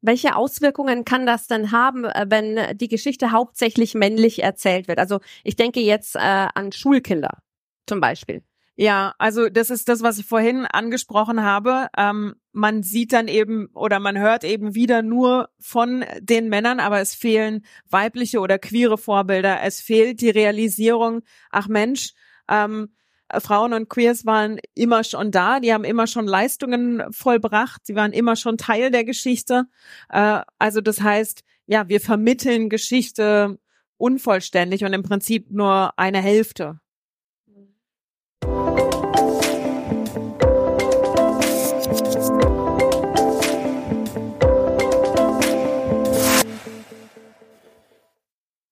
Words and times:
Welche 0.00 0.36
Auswirkungen 0.36 1.04
kann 1.04 1.26
das 1.26 1.46
denn 1.46 1.72
haben, 1.72 2.04
äh, 2.04 2.26
wenn 2.28 2.76
die 2.76 2.88
Geschichte 2.88 3.32
hauptsächlich 3.32 3.94
männlich 3.94 4.42
erzählt 4.42 4.88
wird? 4.88 4.98
Also 4.98 5.20
ich 5.44 5.56
denke 5.56 5.80
jetzt 5.80 6.16
äh, 6.16 6.18
an 6.18 6.72
Schulkinder 6.72 7.38
zum 7.86 8.00
Beispiel. 8.00 8.42
Ja, 8.78 9.14
also 9.16 9.48
das 9.48 9.70
ist 9.70 9.88
das, 9.88 10.02
was 10.02 10.18
ich 10.18 10.26
vorhin 10.26 10.66
angesprochen 10.66 11.42
habe. 11.42 11.88
Ähm, 11.96 12.34
man 12.52 12.82
sieht 12.82 13.14
dann 13.14 13.26
eben 13.26 13.68
oder 13.72 14.00
man 14.00 14.18
hört 14.18 14.44
eben 14.44 14.74
wieder 14.74 15.00
nur 15.00 15.48
von 15.58 16.04
den 16.20 16.50
Männern, 16.50 16.78
aber 16.78 17.00
es 17.00 17.14
fehlen 17.14 17.64
weibliche 17.88 18.38
oder 18.38 18.58
queere 18.58 18.98
Vorbilder. 18.98 19.62
Es 19.62 19.80
fehlt 19.80 20.20
die 20.20 20.28
Realisierung, 20.28 21.22
ach 21.50 21.68
Mensch, 21.68 22.12
ähm, 22.50 22.90
Frauen 23.38 23.72
und 23.72 23.88
Queers 23.88 24.24
waren 24.24 24.58
immer 24.74 25.04
schon 25.04 25.30
da, 25.30 25.60
die 25.60 25.72
haben 25.72 25.84
immer 25.84 26.06
schon 26.06 26.26
Leistungen 26.26 27.02
vollbracht, 27.10 27.84
sie 27.84 27.94
waren 27.94 28.12
immer 28.12 28.36
schon 28.36 28.56
Teil 28.56 28.90
der 28.90 29.04
Geschichte. 29.04 29.64
Äh, 30.08 30.42
also 30.58 30.80
das 30.80 31.00
heißt, 31.00 31.42
ja, 31.66 31.88
wir 31.88 32.00
vermitteln 32.00 32.68
Geschichte 32.68 33.58
unvollständig 33.98 34.84
und 34.84 34.92
im 34.92 35.02
Prinzip 35.02 35.50
nur 35.50 35.98
eine 35.98 36.20
Hälfte. 36.20 36.78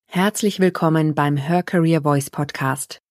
Herzlich 0.07 0.61
willkommen 0.61 1.15
beim 1.17 1.37
Her 1.37 1.65
Career 1.65 2.03
Voice 2.03 2.31
Podcast. 2.31 3.04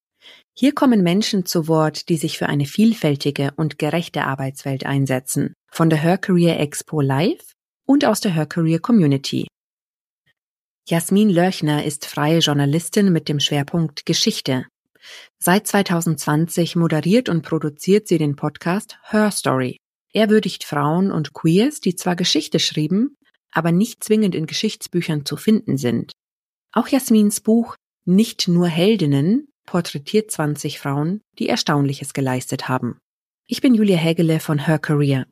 Hier 0.56 0.74
kommen 0.74 1.02
Menschen 1.02 1.48
zu 1.48 1.68
Wort, 1.68 2.10
die 2.10 2.18
sich 2.18 2.38
für 2.38 2.46
eine 2.46 2.66
vielfältige 2.66 3.54
und 3.56 3.80
gerechte 3.80 4.26
Arbeitswelt 4.26 4.86
einsetzen, 4.86 5.56
von 5.72 5.90
der 5.90 6.00
Her 6.00 6.20
Career 6.20 6.60
Expo 6.60 7.02
Live 7.02 7.54
und 7.88 8.06
aus 8.06 8.22
der 8.22 8.36
Her 8.36 8.46
Career 8.46 8.80
Community. 8.80 9.48
Jasmin 10.88 11.30
Lörchner 11.30 11.84
ist 11.84 12.06
freie 12.06 12.38
Journalistin 12.38 13.12
mit 13.12 13.30
dem 13.30 13.40
Schwerpunkt 13.40 14.06
Geschichte. 14.06 14.68
Seit 15.40 15.66
2020 15.66 16.76
moderiert 16.76 17.30
und 17.30 17.42
produziert 17.42 18.08
sie 18.08 18.20
den 18.20 18.36
Podcast 18.36 19.00
Her 19.10 19.32
Story. 19.32 19.78
Er 20.14 20.30
würdigt 20.30 20.66
Frauen 20.66 21.12
und 21.12 21.34
Queers, 21.34 21.80
die 21.80 21.96
zwar 21.96 22.16
Geschichte 22.16 22.60
schrieben, 22.60 23.16
aber 23.52 23.72
nicht 23.72 24.04
zwingend 24.04 24.36
in 24.36 24.46
Geschichtsbüchern 24.46 25.26
zu 25.26 25.36
finden 25.36 25.78
sind. 25.78 26.12
Auch 26.72 26.88
Jasmins 26.88 27.42
Buch 27.42 27.76
Nicht 28.06 28.48
nur 28.48 28.68
Heldinnen 28.68 29.48
porträtiert 29.66 30.32
20 30.32 30.80
Frauen, 30.80 31.22
die 31.40 31.50
Erstaunliches 31.50 32.14
geleistet 32.14 32.68
haben. 32.68 33.00
Ich 33.46 33.62
bin 33.62 33.74
Julia 33.74 33.98
Hägele 33.98 34.40
von 34.40 34.66
Her 34.66 34.80
Career. 34.80 35.26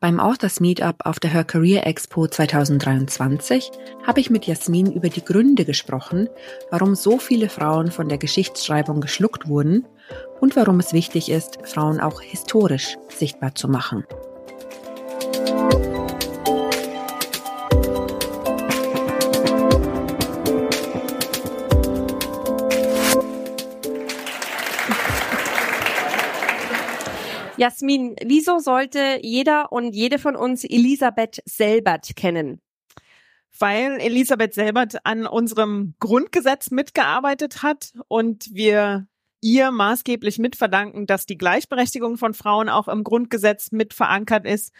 Beim 0.00 0.20
Authors 0.20 0.60
Meetup 0.60 0.96
auf 1.06 1.18
der 1.18 1.30
Her 1.30 1.44
Career 1.44 1.86
Expo 1.86 2.26
2023 2.26 3.70
habe 4.06 4.20
ich 4.20 4.28
mit 4.28 4.46
Jasmin 4.46 4.92
über 4.92 5.08
die 5.08 5.24
Gründe 5.24 5.64
gesprochen, 5.64 6.28
warum 6.70 6.94
so 6.94 7.18
viele 7.18 7.48
Frauen 7.48 7.90
von 7.90 8.08
der 8.08 8.18
Geschichtsschreibung 8.18 9.00
geschluckt 9.00 9.48
wurden 9.48 9.86
und 10.40 10.56
warum 10.56 10.78
es 10.80 10.92
wichtig 10.92 11.30
ist, 11.30 11.58
Frauen 11.64 12.00
auch 12.00 12.20
historisch 12.20 12.96
sichtbar 13.08 13.54
zu 13.54 13.68
machen. 13.68 14.04
Jasmin, 27.56 28.16
wieso 28.24 28.58
sollte 28.58 29.18
jeder 29.22 29.70
und 29.70 29.94
jede 29.94 30.18
von 30.18 30.34
uns 30.34 30.64
Elisabeth 30.64 31.40
Selbert 31.44 32.16
kennen? 32.16 32.60
Weil 33.56 34.00
Elisabeth 34.00 34.54
Selbert 34.54 35.06
an 35.06 35.26
unserem 35.26 35.94
Grundgesetz 36.00 36.72
mitgearbeitet 36.72 37.62
hat 37.62 37.92
und 38.08 38.52
wir 38.52 39.06
ihr 39.40 39.70
maßgeblich 39.70 40.38
mitverdanken, 40.38 41.06
dass 41.06 41.26
die 41.26 41.38
Gleichberechtigung 41.38 42.16
von 42.16 42.34
Frauen 42.34 42.68
auch 42.68 42.88
im 42.88 43.04
Grundgesetz 43.04 43.70
mit 43.70 43.94
verankert 43.94 44.46
ist 44.46 44.72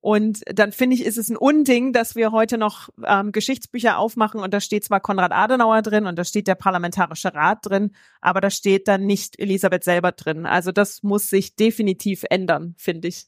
und 0.00 0.40
dann 0.46 0.72
finde 0.72 0.96
ich, 0.96 1.04
ist 1.04 1.18
es 1.18 1.28
ein 1.28 1.36
Unding, 1.36 1.92
dass 1.92 2.16
wir 2.16 2.32
heute 2.32 2.56
noch 2.56 2.88
ähm, 3.04 3.32
Geschichtsbücher 3.32 3.98
aufmachen 3.98 4.40
und 4.40 4.54
da 4.54 4.60
steht 4.60 4.84
zwar 4.84 5.00
Konrad 5.00 5.32
Adenauer 5.32 5.82
drin 5.82 6.06
und 6.06 6.18
da 6.18 6.24
steht 6.24 6.46
der 6.46 6.54
Parlamentarische 6.54 7.34
Rat 7.34 7.58
drin, 7.62 7.94
aber 8.20 8.40
da 8.40 8.50
steht 8.50 8.88
dann 8.88 9.04
nicht 9.04 9.38
Elisabeth 9.38 9.84
selber 9.84 10.12
drin. 10.12 10.46
Also 10.46 10.72
das 10.72 11.02
muss 11.02 11.28
sich 11.28 11.54
definitiv 11.54 12.24
ändern, 12.30 12.74
finde 12.78 13.08
ich. 13.08 13.26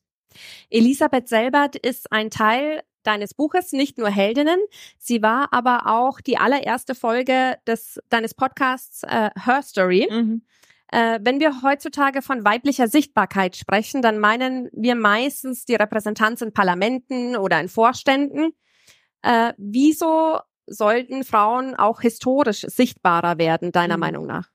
Elisabeth 0.71 1.29
Selbert 1.29 1.77
ist 1.77 2.11
ein 2.11 2.31
Teil 2.31 2.83
deines 3.03 3.35
Buches, 3.35 3.73
nicht 3.73 3.99
nur 3.99 4.09
Heldinnen. 4.09 4.59
Sie 4.97 5.23
war 5.23 5.53
aber 5.53 5.87
auch 5.87 6.21
die 6.21 6.39
allererste 6.39 6.95
Folge 6.95 7.57
des 7.67 8.01
deines 8.09 8.33
Podcasts 8.33 9.03
äh, 9.03 9.31
Her 9.45 9.63
Story. 9.63 10.09
Mhm. 10.11 10.43
Äh, 10.93 11.21
wenn 11.23 11.41
wir 11.41 11.63
heutzutage 11.63 12.21
von 12.21 12.45
weiblicher 12.45 12.87
Sichtbarkeit 12.87 13.57
sprechen, 13.57 14.03
dann 14.03 14.19
meinen 14.19 14.69
wir 14.75 14.95
meistens 14.95 15.65
die 15.65 15.75
Repräsentanz 15.75 16.43
in 16.43 16.53
Parlamenten 16.53 17.35
oder 17.35 17.59
in 17.61 17.71
Vorständen. 17.71 18.53
Äh, 19.23 19.55
wieso 19.57 20.39
sollten 20.67 21.25
Frauen 21.25 21.75
auch 21.75 22.03
historisch 22.03 22.67
sichtbarer 22.69 23.39
werden, 23.39 23.73
deiner 23.73 23.97
mhm. 23.97 24.01
Meinung 24.01 24.27
nach? 24.27 24.51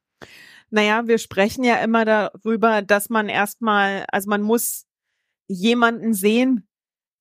Naja, 0.69 1.07
wir 1.07 1.17
sprechen 1.17 1.63
ja 1.63 1.77
immer 1.77 2.05
darüber, 2.05 2.83
dass 2.83 3.09
man 3.09 3.29
erstmal, 3.29 4.05
also 4.11 4.29
man 4.29 4.43
muss 4.43 4.85
jemanden 5.47 6.13
sehen, 6.13 6.67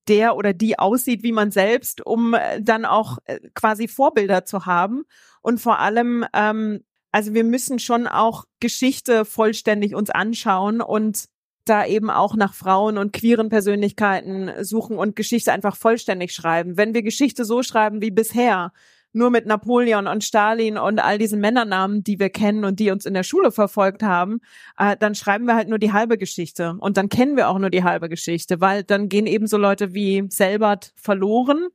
der 0.08 0.36
oder 0.36 0.52
die 0.52 0.78
aussieht 0.78 1.22
wie 1.22 1.32
man 1.32 1.50
selbst, 1.50 2.04
um 2.04 2.34
äh, 2.34 2.60
dann 2.60 2.84
auch 2.84 3.16
äh, 3.24 3.40
quasi 3.54 3.88
Vorbilder 3.88 4.44
zu 4.44 4.66
haben. 4.66 5.04
Und 5.40 5.58
vor 5.58 5.78
allem 5.78 6.26
ähm, 6.34 6.84
also 7.16 7.32
wir 7.32 7.44
müssen 7.44 7.78
schon 7.78 8.06
auch 8.06 8.44
Geschichte 8.60 9.24
vollständig 9.24 9.94
uns 9.94 10.10
anschauen 10.10 10.82
und 10.82 11.24
da 11.64 11.86
eben 11.86 12.10
auch 12.10 12.36
nach 12.36 12.52
Frauen 12.52 12.98
und 12.98 13.14
queeren 13.14 13.48
Persönlichkeiten 13.48 14.50
suchen 14.62 14.98
und 14.98 15.16
Geschichte 15.16 15.50
einfach 15.50 15.76
vollständig 15.76 16.32
schreiben. 16.32 16.76
Wenn 16.76 16.92
wir 16.92 17.02
Geschichte 17.02 17.46
so 17.46 17.62
schreiben 17.62 18.02
wie 18.02 18.10
bisher, 18.10 18.70
nur 19.14 19.30
mit 19.30 19.46
Napoleon 19.46 20.08
und 20.08 20.24
Stalin 20.24 20.76
und 20.76 20.98
all 20.98 21.16
diesen 21.16 21.40
Männernamen, 21.40 22.04
die 22.04 22.18
wir 22.18 22.28
kennen 22.28 22.66
und 22.66 22.80
die 22.80 22.90
uns 22.90 23.06
in 23.06 23.14
der 23.14 23.22
Schule 23.22 23.50
verfolgt 23.50 24.02
haben, 24.02 24.40
äh, 24.76 24.94
dann 24.98 25.14
schreiben 25.14 25.46
wir 25.46 25.54
halt 25.54 25.70
nur 25.70 25.78
die 25.78 25.94
halbe 25.94 26.18
Geschichte. 26.18 26.76
Und 26.80 26.98
dann 26.98 27.08
kennen 27.08 27.38
wir 27.38 27.48
auch 27.48 27.58
nur 27.58 27.70
die 27.70 27.82
halbe 27.82 28.10
Geschichte, 28.10 28.60
weil 28.60 28.84
dann 28.84 29.08
gehen 29.08 29.26
eben 29.26 29.46
so 29.46 29.56
Leute 29.56 29.94
wie 29.94 30.26
Selbert 30.28 30.92
verloren. 30.96 31.68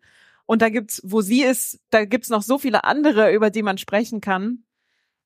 Und 0.45 0.61
da 0.61 0.69
gibt's, 0.69 1.01
wo 1.03 1.21
sie 1.21 1.41
ist, 1.41 1.79
da 1.89 2.05
gibt's 2.05 2.29
noch 2.29 2.43
so 2.43 2.59
viele 2.59 2.83
andere, 2.83 3.33
über 3.33 3.49
die 3.49 3.63
man 3.63 3.79
sprechen 3.79 4.21
kann. 4.21 4.65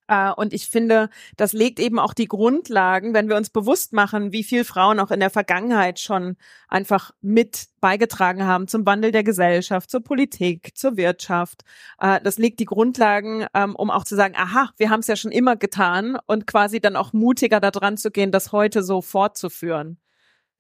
Äh, 0.08 0.32
und 0.32 0.54
ich 0.54 0.68
finde, 0.68 1.10
das 1.38 1.54
legt 1.54 1.80
eben 1.80 2.00
auch 2.00 2.14
die 2.14 2.28
Grundlagen, 2.28 3.14
wenn 3.14 3.30
wir 3.30 3.36
uns 3.36 3.50
bewusst 3.50 3.94
machen, 3.94 4.32
wie 4.32 4.44
viel 4.44 4.64
Frauen 4.64 5.00
auch 5.00 5.12
in 5.12 5.20
der 5.20 5.30
Vergangenheit 5.30 6.00
schon 6.00 6.38
einfach 6.68 7.12
mit 7.22 7.66
beigetragen 7.82 8.46
haben 8.46 8.68
zum 8.68 8.86
Wandel 8.86 9.12
der 9.12 9.24
Gesellschaft, 9.24 9.90
zur 9.90 10.02
Politik, 10.04 10.76
zur 10.76 10.98
Wirtschaft. 10.98 11.64
Äh, 12.00 12.22
das 12.22 12.38
legt 12.38 12.60
die 12.60 12.66
Grundlagen, 12.66 13.46
ähm, 13.54 13.76
um 13.76 13.90
auch 13.90 14.04
zu 14.04 14.16
sagen, 14.16 14.36
aha, 14.38 14.72
wir 14.78 14.90
haben 14.90 15.00
es 15.00 15.08
ja 15.08 15.16
schon 15.16 15.32
immer 15.32 15.56
getan 15.56 16.18
und 16.28 16.48
quasi 16.48 16.80
dann 16.80 16.96
auch 16.96 17.14
mutiger 17.14 17.60
daran 17.60 17.98
zu 17.98 18.12
gehen, 18.12 18.32
das 18.32 18.52
heute 18.52 18.84
so 18.84 19.02
fortzuführen, 19.02 20.00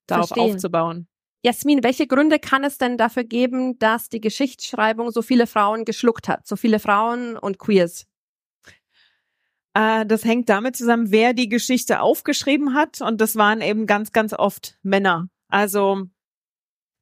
darauf 0.07 0.29
Verstehen. 0.29 0.56
aufzubauen. 0.56 1.07
Jasmin, 1.44 1.83
welche 1.83 2.07
Gründe 2.07 2.39
kann 2.39 2.63
es 2.63 2.79
denn 2.79 2.97
dafür 2.97 3.23
geben, 3.23 3.77
dass 3.77 4.09
die 4.09 4.19
Geschichtsschreibung 4.19 5.12
so 5.12 5.22
viele 5.22 5.45
Frauen 5.45 5.85
geschluckt 5.85 6.27
hat, 6.27 6.47
so 6.47 6.56
viele 6.56 6.79
Frauen 6.79 7.38
und 7.38 7.59
Queers? 7.59 8.07
Äh, 9.75 10.06
das 10.06 10.25
hängt 10.25 10.50
damit 10.50 10.75
zusammen, 10.75 11.12
wer 11.12 11.34
die 11.34 11.50
Geschichte 11.50 12.00
aufgeschrieben 12.00 12.74
hat. 12.74 13.02
Und 13.02 13.22
das 13.22 13.36
waren 13.36 13.62
eben 13.62 13.86
ganz, 13.86 14.12
ganz 14.12 14.34
oft 14.34 14.80
Männer. 14.81 15.28
Also 15.50 16.03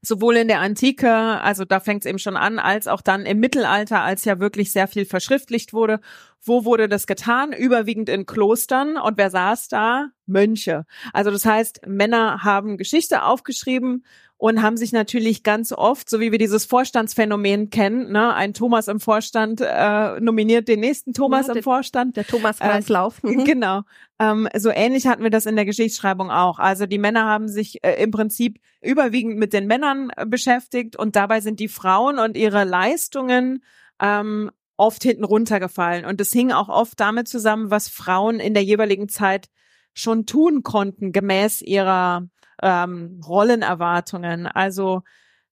sowohl 0.01 0.35
in 0.35 0.49
der 0.49 0.59
Antike, 0.59 1.09
also 1.09 1.63
da 1.63 1.79
fängt 1.79 2.03
es 2.03 2.09
eben 2.09 2.19
schon 2.19 2.35
an, 2.35 2.59
als 2.59 2.87
auch 2.87 3.01
dann 3.01 3.25
im 3.25 3.39
Mittelalter, 3.39 4.01
als 4.01 4.25
ja 4.25 4.39
wirklich 4.39 4.73
sehr 4.73 4.87
viel 4.89 5.05
verschriftlicht 5.05 5.71
wurde. 5.71 6.01
Wo 6.45 6.65
wurde 6.65 6.89
das 6.89 7.07
getan? 7.07 7.53
Überwiegend 7.53 8.09
in 8.09 8.25
Klostern. 8.25 8.97
Und 8.97 9.17
wer 9.17 9.29
saß 9.29 9.67
da? 9.69 10.09
Mönche. 10.25 10.85
Also 11.11 11.31
das 11.31 11.45
heißt, 11.45 11.81
Männer 11.87 12.43
haben 12.43 12.77
Geschichte 12.77 13.23
aufgeschrieben 13.23 14.03
und 14.43 14.61
haben 14.61 14.75
sich 14.75 14.91
natürlich 14.91 15.43
ganz 15.43 15.71
oft, 15.71 16.09
so 16.09 16.19
wie 16.19 16.33
wir 16.33 16.37
dieses 16.37 16.65
Vorstandsphänomen 16.65 17.69
kennen, 17.69 18.11
ne, 18.11 18.33
ein 18.33 18.53
Thomas 18.53 18.89
im 18.89 18.99
Vorstand 18.99 19.61
äh, 19.61 20.19
nominiert 20.19 20.67
den 20.67 20.81
nächsten 20.81 21.13
Thomas 21.13 21.47
ja, 21.47 21.53
im 21.53 21.63
Vorstand. 21.63 22.17
Der 22.17 22.27
Thomas-Kreislauf. 22.27 23.23
Äh, 23.23 23.43
genau. 23.45 23.83
Ähm, 24.19 24.49
so 24.53 24.69
ähnlich 24.69 25.07
hatten 25.07 25.23
wir 25.23 25.29
das 25.29 25.45
in 25.45 25.55
der 25.55 25.63
Geschichtsschreibung 25.63 26.29
auch. 26.29 26.59
Also 26.59 26.87
die 26.87 26.97
Männer 26.97 27.23
haben 27.23 27.47
sich 27.47 27.83
äh, 27.85 28.03
im 28.03 28.11
Prinzip 28.11 28.59
überwiegend 28.81 29.37
mit 29.37 29.53
den 29.53 29.65
Männern 29.65 30.11
äh, 30.17 30.25
beschäftigt 30.25 30.97
und 30.97 31.15
dabei 31.15 31.39
sind 31.39 31.61
die 31.61 31.69
Frauen 31.69 32.19
und 32.19 32.35
ihre 32.35 32.65
Leistungen 32.65 33.63
ähm, 34.01 34.51
oft 34.77 35.03
hinten 35.03 35.23
runtergefallen. 35.23 36.05
Und 36.05 36.19
es 36.21 36.31
hing 36.31 36.51
auch 36.51 36.69
oft 36.69 36.99
damit 36.99 37.27
zusammen, 37.27 37.71
was 37.71 37.89
Frauen 37.89 38.39
in 38.39 38.53
der 38.53 38.63
jeweiligen 38.63 39.09
Zeit 39.09 39.49
schon 39.93 40.25
tun 40.25 40.63
konnten, 40.63 41.11
gemäß 41.11 41.61
ihrer 41.61 42.27
ähm, 42.61 43.21
Rollenerwartungen. 43.25 44.47
Also 44.47 45.03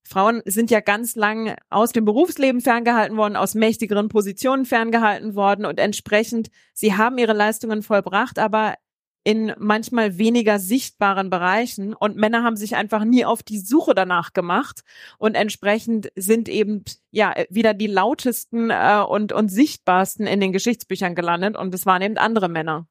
Frauen 0.04 0.42
sind 0.46 0.72
ja 0.72 0.80
ganz 0.80 1.16
lang 1.16 1.56
aus 1.70 1.92
dem 1.92 2.06
Berufsleben 2.06 2.62
ferngehalten 2.62 3.18
worden, 3.18 3.36
aus 3.36 3.54
mächtigeren 3.54 4.10
Positionen 4.10 4.66
ferngehalten 4.66 5.36
worden 5.36 5.66
und 5.66 5.80
entsprechend, 5.80 6.50
sie 6.74 6.96
haben 6.96 7.18
ihre 7.18 7.34
Leistungen 7.34 7.84
vollbracht, 7.84 8.40
aber 8.40 8.76
in 9.24 9.54
manchmal 9.58 10.18
weniger 10.18 10.58
sichtbaren 10.60 11.30
Bereichen 11.30 11.94
und 11.94 12.18
Männer 12.18 12.44
haben 12.44 12.56
sich 12.56 12.76
einfach 12.76 13.04
nie 13.04 13.24
auf 13.26 13.44
die 13.44 13.60
Suche 13.60 13.94
danach 13.94 14.34
gemacht 14.34 14.82
und 15.18 15.36
entsprechend 15.36 16.12
sind 16.16 16.50
eben 16.50 16.84
ja 17.12 17.34
wieder 17.50 17.74
die 17.74 17.88
lautesten 17.88 18.72
äh, 18.72 19.04
und 19.08 19.32
und 19.32 19.50
sichtbarsten 19.50 20.26
in 20.26 20.40
den 20.40 20.52
Geschichtsbüchern 20.52 21.16
gelandet 21.16 21.56
und 21.58 21.74
es 21.74 21.86
waren 21.86 22.02
eben 22.02 22.18
andere 22.18 22.50
Männer. 22.50 22.88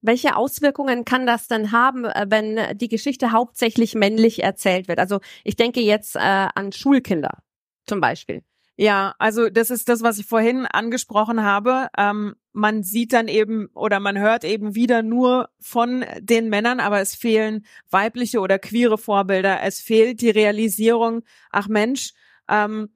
Welche 0.00 0.36
Auswirkungen 0.36 1.04
kann 1.04 1.26
das 1.26 1.48
denn 1.48 1.72
haben, 1.72 2.04
äh, 2.04 2.26
wenn 2.28 2.78
die 2.78 2.88
Geschichte 2.88 3.32
hauptsächlich 3.32 3.94
männlich 3.94 4.42
erzählt 4.42 4.88
wird? 4.88 4.98
Also 4.98 5.20
ich 5.44 5.56
denke 5.56 5.80
jetzt 5.80 6.16
äh, 6.16 6.20
an 6.20 6.72
Schulkinder 6.72 7.42
zum 7.86 8.00
Beispiel. 8.00 8.42
Ja, 8.80 9.16
also 9.18 9.48
das 9.48 9.70
ist 9.70 9.88
das, 9.88 10.02
was 10.02 10.20
ich 10.20 10.26
vorhin 10.26 10.64
angesprochen 10.64 11.42
habe. 11.42 11.88
Ähm, 11.98 12.36
man 12.52 12.84
sieht 12.84 13.12
dann 13.12 13.26
eben 13.26 13.66
oder 13.74 13.98
man 13.98 14.16
hört 14.16 14.44
eben 14.44 14.76
wieder 14.76 15.02
nur 15.02 15.48
von 15.58 16.04
den 16.20 16.48
Männern, 16.48 16.78
aber 16.78 17.00
es 17.00 17.16
fehlen 17.16 17.66
weibliche 17.90 18.38
oder 18.38 18.60
queere 18.60 18.96
Vorbilder. 18.96 19.62
Es 19.64 19.80
fehlt 19.80 20.20
die 20.20 20.30
Realisierung, 20.30 21.22
ach 21.50 21.66
Mensch, 21.66 22.12
ähm, 22.48 22.90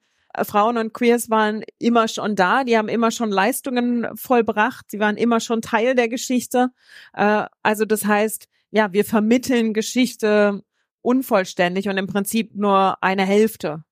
Frauen 0.45 0.79
und 0.79 0.95
Queers 0.95 1.31
waren 1.31 1.65
immer 1.81 2.07
schon 2.07 2.37
da, 2.37 2.63
die 2.63 2.79
haben 2.79 2.89
immer 2.89 3.11
schon 3.11 3.33
Leistungen 3.33 4.07
vollbracht, 4.17 4.89
sie 4.89 5.01
waren 5.01 5.17
immer 5.17 5.41
schon 5.41 5.63
Teil 5.63 5.97
der 5.97 6.09
Geschichte. 6.09 6.69
Äh, 7.13 7.47
also 7.65 7.85
das 7.87 8.05
heißt, 8.05 8.49
ja, 8.71 8.93
wir 8.93 9.05
vermitteln 9.05 9.75
Geschichte 9.75 10.63
unvollständig 11.03 11.89
und 11.89 11.99
im 11.99 12.07
Prinzip 12.07 12.55
nur 12.55 13.03
eine 13.03 13.25
Hälfte. 13.27 13.83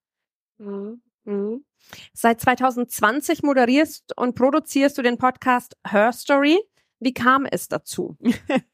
Mhm. 0.59 1.03
Mhm. 1.25 1.65
Seit 2.13 2.41
2020 2.41 3.43
moderierst 3.43 4.17
und 4.17 4.35
produzierst 4.35 4.99
du 4.99 5.03
den 5.03 5.19
Podcast 5.19 5.77
Her 5.87 6.13
Story. 6.13 6.59
Wie 6.99 7.15
kam 7.15 7.47
es 7.47 7.69
dazu? 7.69 8.17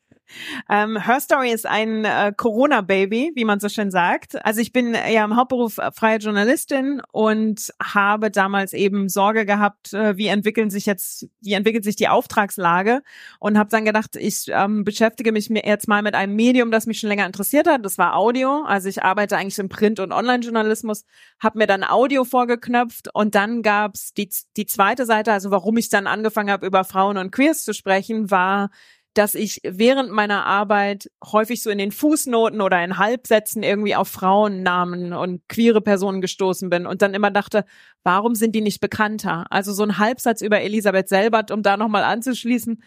Ähm, 0.69 1.01
Her 1.01 1.21
Story 1.21 1.51
ist 1.51 1.67
ein 1.67 2.05
äh, 2.05 2.33
Corona-Baby, 2.37 3.33
wie 3.35 3.45
man 3.45 3.61
so 3.61 3.69
schön 3.69 3.91
sagt. 3.91 4.45
Also 4.45 4.61
ich 4.61 4.73
bin 4.73 4.95
ja 4.95 5.25
im 5.25 5.37
Hauptberuf 5.37 5.79
äh, 5.79 5.91
freie 5.93 6.19
Journalistin 6.19 7.01
und 7.13 7.73
habe 7.83 8.31
damals 8.31 8.73
eben 8.73 9.09
Sorge 9.09 9.47
gehabt, 9.47 9.93
äh, 9.93 10.17
wie 10.17 10.29
entwickeln 10.29 10.71
sich 10.71 10.87
jetzt, 10.87 11.29
wie 11.41 11.53
entwickelt 11.53 11.85
sich 11.85 11.97
die 11.97 12.09
Auftragslage 12.09 13.03
und 13.39 13.59
habe 13.59 13.71
dann 13.71 13.85
gedacht, 13.85 14.17
ich 14.17 14.47
ähm, 14.49 14.85
beschäftige 14.85 15.33
mich 15.33 15.49
jetzt 15.49 15.89
mal 15.89 16.03
mit 16.03 16.15
einem 16.15 16.35
Medium, 16.35 16.71
das 16.71 16.87
mich 16.87 16.99
schon 16.99 17.09
länger 17.09 17.27
interessiert 17.27 17.69
hat. 17.69 17.85
Das 17.85 17.99
war 17.99 18.17
Audio. 18.17 18.65
Also 18.67 18.89
ich 18.89 19.03
arbeite 19.03 19.37
eigentlich 19.37 19.59
im 19.59 19.69
Print- 19.69 20.01
und 20.01 20.13
Online-Journalismus, 20.13 21.05
habe 21.41 21.59
mir 21.59 21.67
dann 21.67 21.85
Audio 21.85 22.25
vorgeknöpft 22.25 23.09
und 23.15 23.35
dann 23.35 23.63
gab's 23.63 24.13
die, 24.15 24.29
die 24.57 24.67
zweite 24.67 25.07
Seite, 25.07 25.33
also 25.33 25.51
warum 25.51 25.77
ich 25.77 25.89
dann 25.89 26.07
angefangen 26.07 26.51
habe, 26.51 26.67
über 26.67 26.85
Frauen 26.85 27.17
und 27.17 27.31
Queers 27.31 27.65
zu 27.65 27.73
sprechen, 27.73 28.31
war 28.31 28.71
dass 29.17 29.35
ich 29.35 29.61
während 29.65 30.11
meiner 30.11 30.45
Arbeit 30.45 31.11
häufig 31.25 31.63
so 31.63 31.71
in 31.71 31.79
den 31.79 31.91
Fußnoten 31.91 32.61
oder 32.61 32.85
in 32.85 32.99
Halbsätzen 32.99 33.63
irgendwie 33.63 33.97
auf 33.97 34.09
Frauennamen 34.09 35.15
und 35.15 35.49
queere 35.49 35.81
Personen 35.81 36.21
gestoßen 36.21 36.69
bin 36.69 36.87
und 36.87 37.01
dann 37.01 37.15
immer 37.15 37.31
dachte, 37.31 37.65
warum 38.05 38.35
sind 38.35 38.55
die 38.55 38.61
nicht 38.61 38.81
bekannter? 38.81 39.47
Also 39.49 39.73
so 39.73 39.85
ein 39.85 39.97
Halbsatz 39.97 40.43
über 40.43 40.61
Elisabeth 40.61 41.09
Selbert, 41.09 41.51
um 41.51 41.63
da 41.63 41.79
nochmal 41.79 42.05
anzuschließen, 42.05 42.83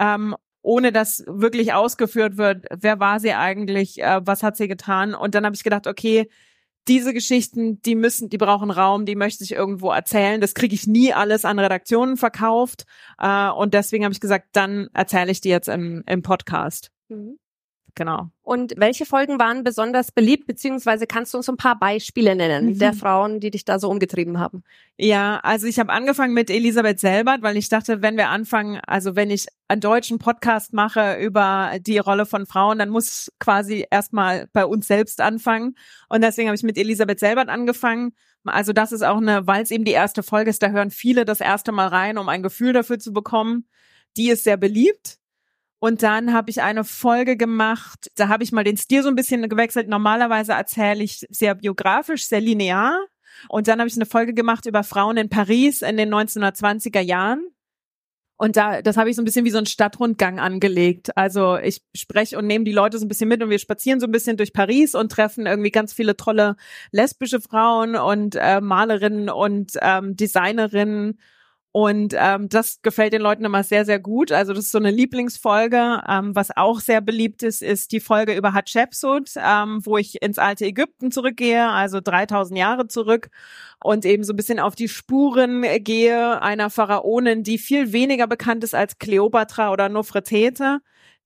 ähm, 0.00 0.34
ohne 0.62 0.90
dass 0.90 1.22
wirklich 1.28 1.72
ausgeführt 1.72 2.36
wird, 2.36 2.66
wer 2.76 2.98
war 2.98 3.20
sie 3.20 3.34
eigentlich, 3.34 4.02
äh, 4.02 4.20
was 4.24 4.42
hat 4.42 4.56
sie 4.56 4.66
getan? 4.66 5.14
Und 5.14 5.36
dann 5.36 5.44
habe 5.44 5.54
ich 5.54 5.62
gedacht, 5.62 5.86
okay, 5.86 6.28
diese 6.88 7.12
Geschichten, 7.12 7.80
die 7.82 7.94
müssen, 7.94 8.28
die 8.30 8.38
brauchen 8.38 8.70
Raum, 8.70 9.04
die 9.04 9.14
möchte 9.14 9.44
ich 9.44 9.52
irgendwo 9.52 9.90
erzählen. 9.90 10.40
Das 10.40 10.54
kriege 10.54 10.74
ich 10.74 10.86
nie 10.86 11.12
alles 11.12 11.44
an 11.44 11.58
Redaktionen 11.58 12.16
verkauft. 12.16 12.86
Äh, 13.18 13.50
und 13.50 13.74
deswegen 13.74 14.04
habe 14.04 14.12
ich 14.12 14.20
gesagt, 14.20 14.48
dann 14.52 14.88
erzähle 14.94 15.30
ich 15.30 15.40
die 15.40 15.50
jetzt 15.50 15.68
im, 15.68 16.02
im 16.06 16.22
Podcast. 16.22 16.90
Mhm. 17.08 17.38
Genau. 17.98 18.30
Und 18.42 18.74
welche 18.76 19.04
Folgen 19.04 19.40
waren 19.40 19.64
besonders 19.64 20.12
beliebt, 20.12 20.46
beziehungsweise 20.46 21.08
kannst 21.08 21.34
du 21.34 21.38
uns 21.38 21.48
ein 21.48 21.56
paar 21.56 21.76
Beispiele 21.76 22.36
nennen 22.36 22.66
mhm. 22.66 22.78
der 22.78 22.92
Frauen, 22.92 23.40
die 23.40 23.50
dich 23.50 23.64
da 23.64 23.80
so 23.80 23.90
umgetrieben 23.90 24.38
haben? 24.38 24.62
Ja, 24.96 25.40
also 25.42 25.66
ich 25.66 25.80
habe 25.80 25.92
angefangen 25.92 26.32
mit 26.32 26.48
Elisabeth 26.48 27.00
Selbert, 27.00 27.42
weil 27.42 27.56
ich 27.56 27.68
dachte, 27.68 28.00
wenn 28.00 28.16
wir 28.16 28.28
anfangen, 28.28 28.80
also 28.86 29.16
wenn 29.16 29.32
ich 29.32 29.46
einen 29.66 29.80
deutschen 29.80 30.20
Podcast 30.20 30.72
mache 30.72 31.18
über 31.20 31.72
die 31.80 31.98
Rolle 31.98 32.24
von 32.24 32.46
Frauen, 32.46 32.78
dann 32.78 32.90
muss 32.90 33.32
quasi 33.40 33.84
erstmal 33.90 34.46
bei 34.52 34.64
uns 34.64 34.86
selbst 34.86 35.20
anfangen. 35.20 35.74
Und 36.08 36.22
deswegen 36.22 36.46
habe 36.46 36.54
ich 36.54 36.62
mit 36.62 36.78
Elisabeth 36.78 37.18
Selbert 37.18 37.48
angefangen. 37.48 38.12
Also 38.44 38.72
das 38.72 38.92
ist 38.92 39.02
auch 39.02 39.16
eine, 39.16 39.44
weil 39.48 39.64
es 39.64 39.72
eben 39.72 39.84
die 39.84 39.90
erste 39.90 40.22
Folge 40.22 40.50
ist, 40.50 40.62
da 40.62 40.68
hören 40.68 40.92
viele 40.92 41.24
das 41.24 41.40
erste 41.40 41.72
Mal 41.72 41.88
rein, 41.88 42.16
um 42.16 42.28
ein 42.28 42.44
Gefühl 42.44 42.72
dafür 42.72 43.00
zu 43.00 43.12
bekommen. 43.12 43.66
Die 44.16 44.30
ist 44.30 44.44
sehr 44.44 44.56
beliebt. 44.56 45.17
Und 45.80 46.02
dann 46.02 46.32
habe 46.32 46.50
ich 46.50 46.60
eine 46.60 46.84
Folge 46.84 47.36
gemacht, 47.36 48.10
da 48.16 48.28
habe 48.28 48.42
ich 48.42 48.50
mal 48.50 48.64
den 48.64 48.76
Stil 48.76 49.02
so 49.02 49.08
ein 49.08 49.14
bisschen 49.14 49.48
gewechselt. 49.48 49.88
Normalerweise 49.88 50.52
erzähle 50.52 51.04
ich 51.04 51.24
sehr 51.30 51.54
biografisch, 51.54 52.26
sehr 52.26 52.40
linear. 52.40 52.98
Und 53.48 53.68
dann 53.68 53.78
habe 53.78 53.88
ich 53.88 53.94
eine 53.94 54.06
Folge 54.06 54.34
gemacht 54.34 54.66
über 54.66 54.82
Frauen 54.82 55.16
in 55.16 55.28
Paris 55.28 55.82
in 55.82 55.96
den 55.96 56.12
1920er 56.12 57.00
Jahren. 57.00 57.46
Und 58.40 58.56
da, 58.56 58.82
das 58.82 58.96
habe 58.96 59.10
ich 59.10 59.16
so 59.16 59.22
ein 59.22 59.24
bisschen 59.24 59.44
wie 59.44 59.50
so 59.50 59.58
ein 59.58 59.66
Stadtrundgang 59.66 60.38
angelegt. 60.38 61.16
Also 61.16 61.56
ich 61.56 61.82
spreche 61.94 62.38
und 62.38 62.46
nehme 62.46 62.64
die 62.64 62.72
Leute 62.72 62.96
so 62.98 63.04
ein 63.04 63.08
bisschen 63.08 63.28
mit 63.28 63.42
und 63.42 63.50
wir 63.50 63.58
spazieren 63.58 63.98
so 63.98 64.06
ein 64.06 64.12
bisschen 64.12 64.36
durch 64.36 64.52
Paris 64.52 64.94
und 64.94 65.10
treffen 65.10 65.46
irgendwie 65.46 65.72
ganz 65.72 65.92
viele 65.92 66.16
tolle 66.16 66.54
lesbische 66.92 67.40
Frauen 67.40 67.96
und 67.96 68.36
äh, 68.36 68.60
Malerinnen 68.60 69.28
und 69.28 69.72
ähm, 69.82 70.14
Designerinnen 70.14 71.18
und 71.72 72.14
ähm, 72.16 72.48
das 72.48 72.80
gefällt 72.82 73.12
den 73.12 73.20
Leuten 73.20 73.44
immer 73.44 73.62
sehr, 73.62 73.84
sehr 73.84 73.98
gut. 73.98 74.32
Also 74.32 74.52
das 74.54 74.64
ist 74.64 74.72
so 74.72 74.78
eine 74.78 74.90
Lieblingsfolge. 74.90 76.02
Ähm, 76.08 76.34
was 76.34 76.56
auch 76.56 76.80
sehr 76.80 77.00
beliebt 77.00 77.42
ist, 77.42 77.62
ist 77.62 77.92
die 77.92 78.00
Folge 78.00 78.34
über 78.34 78.54
Hatshepsut, 78.54 79.30
ähm, 79.36 79.80
wo 79.84 79.98
ich 79.98 80.22
ins 80.22 80.38
alte 80.38 80.64
Ägypten 80.64 81.12
zurückgehe, 81.12 81.68
also 81.68 82.00
3000 82.00 82.58
Jahre 82.58 82.88
zurück 82.88 83.28
und 83.84 84.04
eben 84.06 84.24
so 84.24 84.32
ein 84.32 84.36
bisschen 84.36 84.60
auf 84.60 84.74
die 84.74 84.88
Spuren 84.88 85.62
gehe 85.84 86.40
einer 86.40 86.70
Pharaonin, 86.70 87.42
die 87.42 87.58
viel 87.58 87.92
weniger 87.92 88.26
bekannt 88.26 88.64
ist 88.64 88.74
als 88.74 88.98
Kleopatra 88.98 89.70
oder 89.72 89.88
Nofretete 89.88 90.80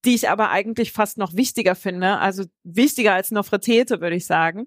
die 0.05 0.15
ich 0.15 0.29
aber 0.29 0.50
eigentlich 0.50 0.93
fast 0.93 1.19
noch 1.19 1.35
wichtiger 1.37 1.75
finde, 1.75 2.19
also 2.19 2.45
wichtiger 2.65 3.15
als 3.15 3.31
Nofretete, 3.31 4.00
würde 4.00 4.17
ich 4.17 4.27
sagen. 4.27 4.67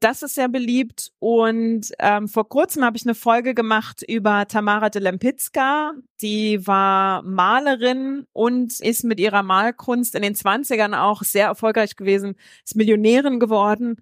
Das 0.00 0.22
ist 0.22 0.36
sehr 0.36 0.48
beliebt. 0.48 1.10
Und 1.18 1.92
ähm, 1.98 2.28
vor 2.28 2.48
kurzem 2.48 2.84
habe 2.84 2.96
ich 2.96 3.04
eine 3.04 3.14
Folge 3.14 3.54
gemacht 3.54 4.02
über 4.06 4.46
Tamara 4.46 4.90
de 4.90 5.02
Lempicka. 5.02 5.92
Die 6.20 6.66
war 6.66 7.22
Malerin 7.22 8.26
und 8.32 8.78
ist 8.80 9.04
mit 9.04 9.18
ihrer 9.18 9.42
Malkunst 9.42 10.14
in 10.14 10.22
den 10.22 10.34
20ern 10.34 10.98
auch 10.98 11.22
sehr 11.22 11.46
erfolgreich 11.46 11.96
gewesen, 11.96 12.36
ist 12.64 12.76
Millionärin 12.76 13.40
geworden. 13.40 13.96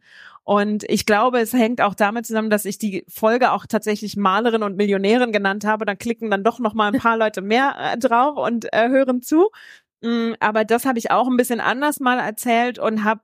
Und 0.45 0.85
ich 0.85 1.07
glaube, 1.07 1.41
es 1.41 1.53
hängt 1.53 1.81
auch 1.81 1.95
damit 1.95 2.25
zusammen, 2.25 2.51
dass 2.51 2.67
ich 2.67 2.79
die 2.79 3.05
Folge 3.09 3.51
auch 3.51 3.67
tatsächlich 3.67 4.17
Malerin 4.17 4.63
und 4.63 4.77
Millionärin 4.77 5.33
genannt 5.33 5.65
habe. 5.65 5.85
Dann 5.87 5.99
klicken 5.99 6.31
dann 6.31 6.45
doch 6.45 6.61
noch 6.61 6.73
mal 6.73 6.93
ein 6.93 7.01
paar 7.01 7.17
Leute 7.17 7.43
mehr 7.43 7.75
äh, 7.79 7.99
drauf 7.99 8.37
und 8.37 8.73
äh, 8.73 8.89
hören 8.89 9.23
zu. 9.23 9.51
Mm, 10.03 10.35
aber 10.39 10.65
das 10.65 10.85
habe 10.85 10.99
ich 10.99 11.11
auch 11.11 11.27
ein 11.27 11.37
bisschen 11.37 11.61
anders 11.61 12.01
mal 12.01 12.19
erzählt 12.21 12.79
und 12.79 13.03
habe 13.03 13.23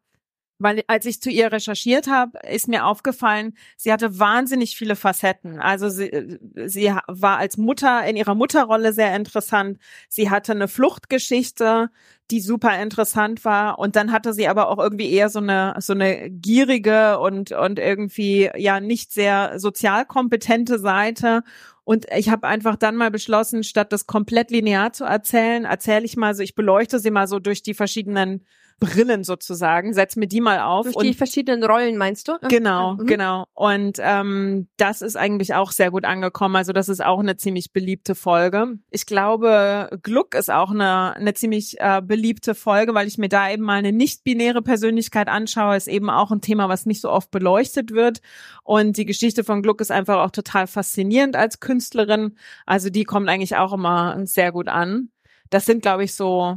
weil 0.63 0.83
als 0.87 1.07
ich 1.07 1.21
zu 1.21 1.31
ihr 1.31 1.53
recherchiert 1.53 2.07
habe, 2.09 2.39
ist 2.49 2.69
mir 2.69 2.87
aufgefallen, 2.87 3.55
sie 3.77 3.93
hatte 3.93 4.19
wahnsinnig 4.19 4.77
viele 4.77 4.97
Facetten. 4.97 5.59
Also 5.59 5.89
sie, 5.89 6.39
sie 6.67 6.95
war 7.09 7.39
als 7.39 7.57
Mutter 7.57 8.05
in 8.05 8.17
ihrer 8.17 8.35
Mutterrolle 8.35 8.93
sehr 8.93 9.15
interessant. 9.17 9.79
Sie 10.09 10.31
hatte 10.31 10.53
eine 10.53 10.69
Fluchtgeschichte, 10.69 11.91
die 12.31 12.41
super 12.41 12.81
interessant 12.81 13.45
war. 13.45 13.79
Und 13.79 13.97
dann 13.97 14.13
hatte 14.13 14.33
sie 14.33 14.49
aber 14.49 14.69
auch 14.69 14.79
irgendwie 14.79 15.11
eher 15.11 15.29
so 15.29 15.41
eine 15.41 15.75
so 15.81 15.93
eine 15.93 16.31
gierige 16.31 17.19
und 17.19 17.53
und 17.53 17.79
irgendwie 17.79 18.51
ja 18.57 18.81
nicht 18.81 19.13
sehr 19.13 19.59
sozial 19.59 20.07
kompetente 20.07 20.79
Seite. 20.79 21.43
Und 21.85 22.07
ich 22.17 22.29
habe 22.29 22.47
einfach 22.47 22.77
dann 22.77 22.97
mal 22.97 23.11
beschlossen, 23.11 23.65
statt 23.65 23.93
das 23.93 24.07
komplett 24.07 24.51
linear 24.51 24.93
zu 24.93 25.05
erzählen, 25.05 25.65
erzähle 25.65 26.05
ich 26.05 26.17
mal 26.17 26.35
so, 26.35 26.43
ich 26.43 26.55
beleuchte 26.55 27.01
sie 27.01 27.11
mal 27.11 27.27
so 27.27 27.41
durch 27.41 27.63
die 27.63 27.75
verschiedenen 27.75 28.45
Brillen 28.83 29.23
sozusagen, 29.23 29.95
setz 29.95 30.17
mir 30.17 30.27
die 30.27 30.41
mal 30.41 30.61
auf. 30.61 30.91
Durch 30.91 30.97
die 30.97 31.15
verschiedenen 31.15 31.63
Rollen 31.63 31.97
meinst 31.97 32.27
du? 32.27 32.33
Genau, 32.49 32.95
mhm. 32.95 33.07
genau. 33.07 33.47
Und 33.55 33.99
ähm, 34.01 34.67
das 34.77 35.03
ist 35.03 35.17
eigentlich 35.17 35.55
auch 35.55 35.71
sehr 35.71 35.93
gut 35.93 36.05
angekommen. 36.05 36.57
Also 36.57 36.73
das 36.73 36.89
ist 36.89 37.05
auch 37.05 37.21
eine 37.21 37.37
ziemlich 37.37 37.73
beliebte 37.73 38.17
Folge. 38.17 38.79
Ich 38.91 39.07
glaube, 39.07 39.89
Gluck 40.03 40.35
ist 40.35 40.51
auch 40.51 40.73
eine, 40.73 41.15
eine 41.15 41.35
ziemlich 41.35 41.77
äh, 41.79 42.03
beliebte 42.05 42.57
Folge, 42.57 42.93
weil 42.93 43.07
ich 43.07 43.19
mir 43.19 43.29
da 43.29 43.49
eben 43.51 43.63
mal 43.63 43.79
eine 43.79 43.93
nicht-binäre 43.93 44.63
Persönlichkeit 44.63 45.29
anschaue. 45.29 45.77
Ist 45.77 45.87
eben 45.87 46.11
auch 46.11 46.33
ein 46.33 46.41
Thema, 46.41 46.69
was 46.69 46.85
nicht 46.85 47.01
so 47.01 47.11
oft 47.11 47.31
beleuchtet 47.31 47.93
wird. 47.93 48.21
Und 48.65 48.97
die 48.97 49.07
Geschichte 49.07 49.45
von 49.45 49.63
Gluck 49.63 49.81
ist 49.81 49.93
einfach 49.93 50.17
auch 50.25 50.31
total 50.31 50.67
faszinierend 50.67 51.37
als 51.37 51.61
Künstlerin. 51.61 52.37
Also 52.67 52.91
die 52.91 53.05
kommt 53.05 53.29
eigentlich 53.29 53.55
auch 53.57 53.73
immer 53.73 54.27
sehr 54.27 54.51
gut 54.51 54.67
an. 54.67 55.11
Das 55.51 55.67
sind, 55.67 55.83
glaube 55.83 56.03
ich, 56.05 56.15
so 56.15 56.57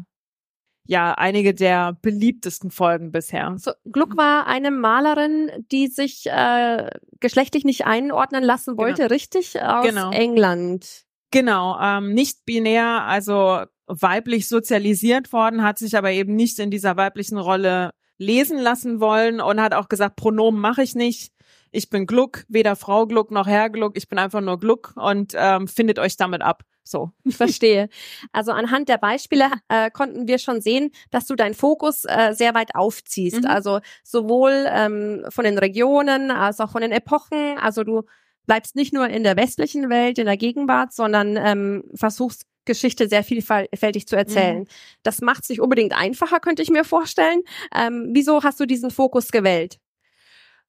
ja 0.87 1.13
einige 1.13 1.53
der 1.53 1.97
beliebtesten 2.01 2.71
Folgen 2.71 3.11
bisher. 3.11 3.55
So, 3.57 3.71
Gluck 3.85 4.17
war 4.17 4.47
eine 4.47 4.71
Malerin, 4.71 5.51
die 5.71 5.87
sich 5.87 6.27
äh, 6.27 6.89
geschlechtlich 7.19 7.65
nicht 7.65 7.85
einordnen 7.85 8.43
lassen 8.43 8.77
wollte, 8.77 9.03
genau. 9.03 9.13
richtig? 9.13 9.61
Aus 9.61 9.85
genau. 9.85 10.11
England. 10.11 11.05
Genau, 11.31 11.77
ähm, 11.81 12.13
nicht 12.13 12.45
binär, 12.45 13.03
also 13.03 13.63
weiblich 13.87 14.47
sozialisiert 14.47 15.33
worden, 15.33 15.63
hat 15.63 15.77
sich 15.77 15.97
aber 15.97 16.11
eben 16.11 16.35
nicht 16.35 16.59
in 16.59 16.71
dieser 16.71 16.97
weiblichen 16.97 17.37
Rolle 17.37 17.91
lesen 18.17 18.57
lassen 18.57 18.99
wollen 18.99 19.41
und 19.41 19.61
hat 19.61 19.73
auch 19.73 19.89
gesagt, 19.89 20.15
Pronomen 20.15 20.59
mache 20.59 20.83
ich 20.83 20.95
nicht. 20.95 21.33
Ich 21.71 21.89
bin 21.89 22.07
Gluck, 22.07 22.45
weder 22.47 22.75
Frau 22.75 23.05
Gluck 23.05 23.31
noch 23.31 23.47
Herr 23.47 23.69
Gluck, 23.69 23.97
ich 23.97 24.07
bin 24.07 24.17
einfach 24.17 24.41
nur 24.41 24.59
Gluck 24.59 24.93
und 24.95 25.33
ähm, 25.35 25.67
findet 25.67 25.99
euch 25.99 26.15
damit 26.15 26.41
ab. 26.41 26.63
So. 26.85 27.11
Ich 27.23 27.35
verstehe. 27.37 27.89
Also 28.31 28.51
anhand 28.51 28.87
der 28.87 28.97
Beispiele 28.97 29.49
äh, 29.67 29.89
konnten 29.89 30.27
wir 30.27 30.37
schon 30.37 30.61
sehen, 30.61 30.91
dass 31.11 31.25
du 31.25 31.35
deinen 31.35 31.55
Fokus 31.55 32.05
äh, 32.05 32.33
sehr 32.33 32.53
weit 32.53 32.75
aufziehst. 32.75 33.41
Mhm. 33.41 33.47
Also 33.47 33.79
sowohl 34.03 34.67
ähm, 34.69 35.25
von 35.29 35.43
den 35.43 35.57
Regionen 35.57 36.31
als 36.31 36.59
auch 36.59 36.71
von 36.71 36.81
den 36.81 36.91
Epochen. 36.91 37.57
Also 37.57 37.83
du 37.83 38.03
bleibst 38.45 38.75
nicht 38.75 38.93
nur 38.93 39.07
in 39.07 39.23
der 39.23 39.35
westlichen 39.35 39.89
Welt, 39.89 40.19
in 40.19 40.27
der 40.27 40.37
Gegenwart, 40.37 40.93
sondern 40.93 41.35
ähm, 41.35 41.83
versuchst 41.95 42.43
Geschichte 42.65 43.07
sehr 43.07 43.23
vielfältig 43.23 44.07
zu 44.07 44.15
erzählen. 44.15 44.59
Mhm. 44.59 44.67
Das 45.03 45.21
macht 45.21 45.45
sich 45.45 45.61
unbedingt 45.61 45.93
einfacher, 45.93 46.39
könnte 46.39 46.61
ich 46.61 46.69
mir 46.69 46.83
vorstellen. 46.83 47.41
Ähm, 47.73 48.09
wieso 48.13 48.43
hast 48.43 48.59
du 48.59 48.65
diesen 48.65 48.91
Fokus 48.91 49.31
gewählt? 49.31 49.79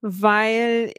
Weil 0.01 0.93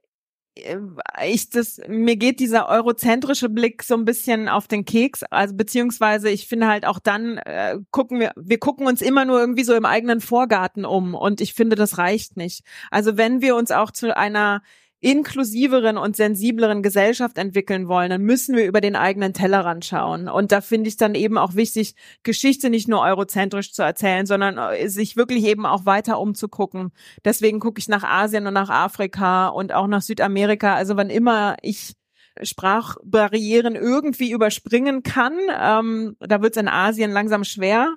ich 1.25 1.49
das 1.49 1.79
mir 1.87 2.15
geht 2.15 2.39
dieser 2.39 2.69
eurozentrische 2.69 3.49
Blick 3.49 3.83
so 3.83 3.95
ein 3.95 4.05
bisschen 4.05 4.49
auf 4.49 4.67
den 4.67 4.85
Keks. 4.85 5.23
Also 5.23 5.55
beziehungsweise 5.55 6.29
ich 6.29 6.47
finde 6.47 6.67
halt 6.67 6.85
auch 6.85 6.99
dann 6.99 7.37
äh, 7.37 7.79
gucken 7.91 8.19
wir 8.19 8.31
wir 8.35 8.59
gucken 8.59 8.87
uns 8.87 9.01
immer 9.01 9.25
nur 9.25 9.39
irgendwie 9.39 9.63
so 9.63 9.73
im 9.73 9.85
eigenen 9.85 10.21
Vorgarten 10.21 10.85
um 10.85 11.15
und 11.15 11.41
ich 11.41 11.53
finde 11.53 11.75
das 11.75 11.97
reicht 11.97 12.37
nicht. 12.37 12.63
Also 12.91 13.17
wenn 13.17 13.41
wir 13.41 13.55
uns 13.55 13.71
auch 13.71 13.91
zu 13.91 14.15
einer 14.15 14.61
inklusiveren 14.99 15.97
und 15.97 16.15
sensibleren 16.15 16.81
Gesellschaft 16.81 17.37
entwickeln 17.37 17.87
wollen, 17.87 18.09
dann 18.09 18.23
müssen 18.23 18.55
wir 18.55 18.65
über 18.65 18.81
den 18.81 18.95
eigenen 18.95 19.33
Tellerrand 19.33 19.85
schauen. 19.85 20.27
Und 20.27 20.51
da 20.51 20.61
finde 20.61 20.87
ich 20.87 20.97
dann 20.97 21.13
eben 21.13 21.37
auch 21.37 21.53
wichtig, 21.53 21.95
Geschichte 22.23 22.69
nicht 22.71 22.87
nur 22.87 23.01
eurozentrisch 23.01 23.73
zu 23.73 23.83
erzählen, 23.83 24.25
sondern 24.25 24.57
äh, 24.57 24.89
sich 24.89 25.15
wirklich 25.15 25.45
eben 25.45 25.65
auch 25.67 25.85
weiter 25.85 26.19
umzugucken. 26.19 26.91
Deswegen 27.23 27.59
gucke 27.59 27.79
ich 27.79 27.87
nach 27.87 28.03
Asien 28.03 28.47
und 28.47 28.53
nach 28.53 28.69
Afrika 28.69 29.49
und 29.49 29.71
auch 29.71 29.87
nach 29.87 30.01
Südamerika. 30.01 30.75
Also 30.75 30.97
wann 30.97 31.11
immer 31.11 31.57
ich 31.61 31.93
Sprachbarrieren 32.41 33.75
irgendwie 33.75 34.31
überspringen 34.31 35.03
kann, 35.03 35.37
ähm, 35.59 36.15
da 36.19 36.41
wird 36.41 36.55
es 36.55 36.61
in 36.61 36.67
Asien 36.67 37.11
langsam 37.11 37.43
schwer, 37.43 37.95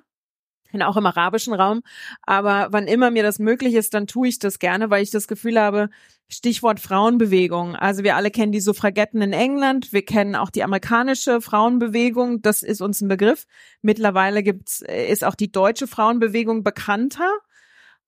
bin 0.71 0.81
auch 0.81 0.97
im 0.97 1.05
arabischen 1.05 1.53
Raum. 1.53 1.81
Aber 2.23 2.69
wann 2.71 2.87
immer 2.87 3.11
mir 3.11 3.23
das 3.23 3.39
möglich 3.39 3.75
ist, 3.75 3.93
dann 3.93 4.07
tue 4.07 4.29
ich 4.29 4.39
das 4.39 4.59
gerne, 4.59 4.89
weil 4.89 5.03
ich 5.03 5.11
das 5.11 5.27
Gefühl 5.27 5.59
habe, 5.59 5.89
Stichwort 6.31 6.79
Frauenbewegung. 6.79 7.75
Also 7.75 8.03
wir 8.03 8.15
alle 8.15 8.31
kennen 8.31 8.51
die 8.51 8.59
Suffragetten 8.59 9.21
in 9.21 9.33
England, 9.33 9.93
wir 9.93 10.03
kennen 10.03 10.35
auch 10.35 10.49
die 10.49 10.63
amerikanische 10.63 11.41
Frauenbewegung, 11.41 12.41
das 12.41 12.63
ist 12.63 12.81
uns 12.81 13.01
ein 13.01 13.07
Begriff. 13.07 13.45
Mittlerweile 13.81 14.43
gibt's, 14.43 14.81
äh, 14.81 15.11
ist 15.11 15.23
auch 15.23 15.35
die 15.35 15.51
deutsche 15.51 15.87
Frauenbewegung 15.87 16.63
bekannter 16.63 17.29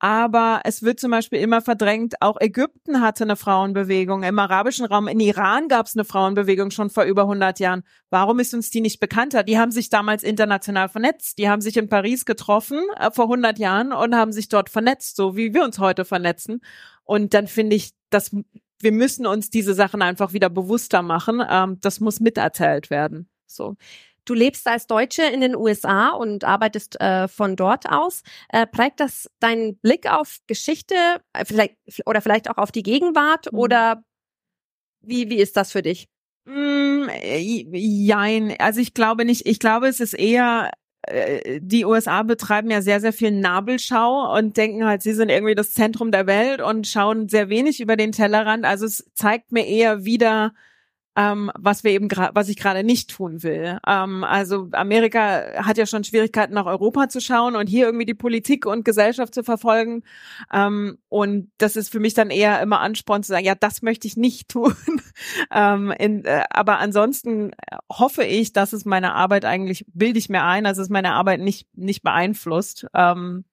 aber 0.04 0.60
es 0.66 0.84
wird 0.84 1.00
zum 1.00 1.12
Beispiel 1.12 1.40
immer 1.40 1.62
verdrängt, 1.62 2.16
auch 2.20 2.36
Ägypten 2.42 3.00
hatte 3.00 3.24
eine 3.24 3.38
Frauenbewegung, 3.38 4.24
im 4.24 4.38
arabischen 4.38 4.86
Raum, 4.86 5.08
in 5.08 5.22
Iran 5.22 5.70
gab 5.70 5.86
es 5.86 5.96
eine 5.96 6.04
Frauenbewegung 6.04 6.72
schon 6.72 6.90
vor 6.90 7.06
über 7.06 7.22
100 7.22 7.58
Jahren. 7.62 7.84
Warum 8.10 8.40
ist 8.40 8.54
uns 8.54 8.70
die 8.70 8.82
nicht 8.82 9.00
bekannter? 9.00 9.44
Die 9.44 9.58
haben 9.58 9.72
sich 9.72 9.90
damals 9.90 10.24
international 10.24 10.90
vernetzt, 10.90 11.38
die 11.38 11.48
haben 11.48 11.62
sich 11.62 11.78
in 11.78 11.88
Paris 11.88 12.26
getroffen 12.26 12.82
äh, 13.00 13.12
vor 13.12 13.26
100 13.26 13.58
Jahren 13.60 13.94
und 13.94 14.14
haben 14.14 14.34
sich 14.34 14.50
dort 14.50 14.70
vernetzt, 14.70 15.16
so 15.16 15.38
wie 15.38 15.54
wir 15.54 15.64
uns 15.64 15.80
heute 15.80 16.04
vernetzen. 16.04 16.60
Und 17.06 17.34
dann 17.34 17.48
finde 17.48 17.78
ich, 17.78 17.92
dass 18.14 18.32
wir 18.80 18.92
müssen 18.92 19.26
uns 19.26 19.50
diese 19.50 19.74
Sachen 19.74 20.02
einfach 20.02 20.34
wieder 20.34 20.50
bewusster 20.50 21.02
machen. 21.02 21.42
Ähm, 21.48 21.80
das 21.82 22.00
muss 22.00 22.20
miterzählt 22.20 22.90
werden. 22.90 23.30
So. 23.48 23.76
Du 24.26 24.34
lebst 24.34 24.68
als 24.68 24.88
Deutsche 24.88 25.24
in 25.24 25.42
den 25.42 25.56
USA 25.56 26.10
und 26.10 26.46
arbeitest 26.46 27.00
äh, 27.02 27.28
von 27.28 27.56
dort 27.56 27.90
aus. 27.90 28.24
Äh, 28.50 28.66
prägt 28.68 29.00
das 29.00 29.30
deinen 29.40 29.78
Blick 29.78 30.10
auf 30.10 30.38
Geschichte, 30.48 30.96
äh, 31.34 31.44
vielleicht 31.46 31.76
oder 32.06 32.22
vielleicht 32.22 32.50
auch 32.50 32.58
auf 32.58 32.72
die 32.72 32.84
Gegenwart 32.84 33.52
mhm. 33.52 33.60
oder 33.60 34.04
wie 35.02 35.30
wie 35.30 35.40
ist 35.40 35.58
das 35.58 35.74
für 35.74 35.82
dich? 35.82 36.08
Mm, 36.46 37.08
jein, 37.74 38.56
also 38.60 38.80
ich 38.80 38.94
glaube 38.94 39.26
nicht. 39.26 39.46
Ich 39.46 39.60
glaube, 39.60 39.88
es 39.88 40.00
ist 40.00 40.14
eher 40.14 40.72
äh, 40.72 40.83
die 41.60 41.86
USA 41.86 42.24
betreiben 42.24 42.72
ja 42.72 42.82
sehr, 42.82 43.02
sehr 43.02 43.12
viel 43.12 43.32
Nabelschau 43.32 44.36
und 44.38 44.56
denken 44.56 44.86
halt, 44.86 45.02
sie 45.02 45.14
sind 45.14 45.30
irgendwie 45.30 45.56
das 45.56 45.74
Zentrum 45.74 46.12
der 46.12 46.28
Welt 46.28 46.62
und 46.62 46.88
schauen 46.88 47.28
sehr 47.28 47.50
wenig 47.50 47.82
über 47.82 47.98
den 47.98 48.14
Tellerrand. 48.14 48.66
Also 48.66 48.86
es 48.86 49.10
zeigt 49.14 49.52
mir 49.52 49.68
eher 49.68 50.06
wieder, 50.06 50.54
ähm, 51.16 51.52
was 51.56 51.84
wir 51.84 51.92
eben 51.92 52.08
gerade, 52.08 52.34
was 52.34 52.50
ich 52.50 52.58
gerade 52.58 52.84
nicht 52.84 53.12
tun 53.12 53.44
will. 53.44 53.78
Ähm, 53.88 54.24
also 54.24 54.70
Amerika 54.72 55.64
hat 55.64 55.78
ja 55.78 55.86
schon 55.86 56.04
Schwierigkeiten 56.04 56.54
nach 56.54 56.66
Europa 56.66 57.10
zu 57.10 57.22
schauen 57.22 57.56
und 57.56 57.68
hier 57.68 57.86
irgendwie 57.86 58.06
die 58.06 58.16
Politik 58.16 58.66
und 58.66 58.84
Gesellschaft 58.84 59.34
zu 59.34 59.44
verfolgen. 59.44 60.04
Ähm, 60.52 60.98
und 61.10 61.52
das 61.58 61.76
ist 61.76 61.90
für 61.90 62.00
mich 62.00 62.16
dann 62.16 62.32
eher 62.32 62.62
immer 62.62 62.80
Ansporn 62.80 63.24
zu 63.24 63.30
sagen, 63.30 63.46
ja, 63.46 63.56
das 63.56 63.82
möchte 63.82 64.08
ich 64.08 64.18
nicht 64.18 64.50
tun. 64.50 64.74
ähm, 65.52 65.92
in, 65.92 66.26
äh, 66.26 66.44
aber 66.50 66.80
ansonsten 66.80 67.52
hoffe 67.92 68.24
ich, 68.24 68.54
dass 68.54 68.74
es 68.74 68.86
meine 68.86 69.14
Arbeit 69.14 69.46
eigentlich 69.46 69.86
bilde 69.94 70.18
ich 70.20 70.30
mir 70.30 70.44
ein, 70.44 70.64
dass 70.64 70.78
es 70.80 70.90
meine 70.90 71.14
Arbeit 71.14 71.42
nicht 71.42 71.68
nicht 71.74 72.02
beeinflusst. 72.02 72.88
Ähm, 72.96 73.46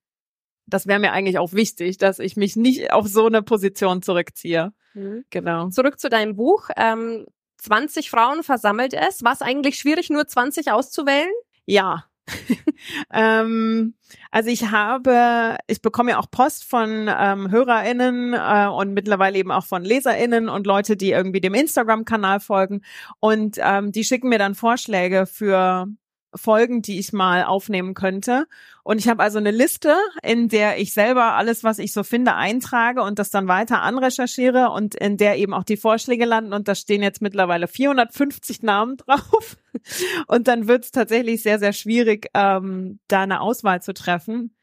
das 0.66 0.86
wäre 0.86 1.00
mir 1.00 1.12
eigentlich 1.12 1.38
auch 1.38 1.52
wichtig, 1.52 1.98
dass 1.98 2.18
ich 2.20 2.36
mich 2.36 2.56
nicht 2.56 2.92
auf 2.92 3.06
so 3.08 3.26
eine 3.26 3.42
Position 3.42 4.02
zurückziehe. 4.02 4.72
Mhm. 4.94 5.24
Genau. 5.30 5.68
Zurück 5.68 6.00
zu 6.00 6.08
deinem 6.08 6.36
Buch. 6.36 6.68
Ähm, 6.76 7.26
20 7.60 8.10
Frauen 8.10 8.42
versammelt 8.42 8.94
es. 8.94 9.22
War 9.22 9.32
es 9.32 9.42
eigentlich 9.42 9.76
schwierig, 9.76 10.10
nur 10.10 10.26
20 10.26 10.72
auszuwählen? 10.72 11.30
Ja. 11.66 12.04
ähm, 13.12 13.94
also 14.30 14.50
ich 14.50 14.70
habe, 14.70 15.56
ich 15.66 15.82
bekomme 15.82 16.12
ja 16.12 16.18
auch 16.18 16.30
Post 16.30 16.64
von 16.64 17.08
ähm, 17.08 17.50
HörerInnen 17.50 18.34
äh, 18.34 18.68
und 18.68 18.94
mittlerweile 18.94 19.38
eben 19.38 19.50
auch 19.50 19.64
von 19.64 19.84
LeserInnen 19.84 20.48
und 20.48 20.66
Leute, 20.66 20.96
die 20.96 21.10
irgendwie 21.10 21.40
dem 21.40 21.54
Instagram-Kanal 21.54 22.40
folgen. 22.40 22.82
Und 23.18 23.56
ähm, 23.60 23.92
die 23.92 24.04
schicken 24.04 24.28
mir 24.28 24.38
dann 24.38 24.54
Vorschläge 24.54 25.26
für 25.26 25.88
Folgen, 26.34 26.82
die 26.82 26.98
ich 26.98 27.12
mal 27.12 27.44
aufnehmen 27.44 27.94
könnte. 27.94 28.46
Und 28.82 28.98
ich 28.98 29.08
habe 29.08 29.22
also 29.22 29.38
eine 29.38 29.50
Liste, 29.50 29.96
in 30.22 30.48
der 30.48 30.78
ich 30.78 30.92
selber 30.92 31.34
alles, 31.34 31.64
was 31.64 31.78
ich 31.78 31.92
so 31.92 32.02
finde, 32.02 32.34
eintrage 32.34 33.02
und 33.02 33.18
das 33.18 33.30
dann 33.30 33.48
weiter 33.48 33.82
anrecherchiere 33.82 34.70
und 34.70 34.94
in 34.94 35.16
der 35.16 35.38
eben 35.38 35.54
auch 35.54 35.64
die 35.64 35.76
Vorschläge 35.76 36.24
landen. 36.24 36.52
Und 36.52 36.68
da 36.68 36.74
stehen 36.74 37.02
jetzt 37.02 37.22
mittlerweile 37.22 37.68
450 37.68 38.62
Namen 38.62 38.96
drauf. 38.96 39.56
Und 40.26 40.48
dann 40.48 40.66
wird 40.66 40.84
es 40.84 40.90
tatsächlich 40.90 41.42
sehr, 41.42 41.60
sehr 41.60 41.72
schwierig, 41.72 42.28
ähm, 42.34 42.98
da 43.06 43.22
eine 43.22 43.40
Auswahl 43.40 43.80
zu 43.80 43.94
treffen. 43.94 44.54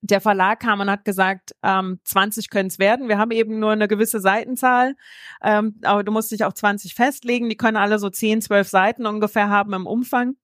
Der 0.00 0.20
Verlag 0.20 0.60
kam 0.60 0.80
und 0.80 0.90
hat 0.90 1.04
gesagt, 1.04 1.52
ähm, 1.62 2.00
20 2.04 2.48
können 2.48 2.68
es 2.68 2.78
werden. 2.78 3.08
Wir 3.08 3.18
haben 3.18 3.32
eben 3.32 3.58
nur 3.58 3.72
eine 3.72 3.88
gewisse 3.88 4.20
Seitenzahl, 4.20 4.94
ähm, 5.42 5.78
aber 5.82 6.04
du 6.04 6.12
musst 6.12 6.30
dich 6.30 6.44
auf 6.44 6.54
20 6.54 6.94
festlegen. 6.94 7.48
Die 7.48 7.56
können 7.56 7.76
alle 7.76 7.98
so 7.98 8.08
10, 8.08 8.40
12 8.40 8.68
Seiten 8.68 9.06
ungefähr 9.06 9.48
haben 9.48 9.72
im 9.72 9.86
Umfang. 9.86 10.36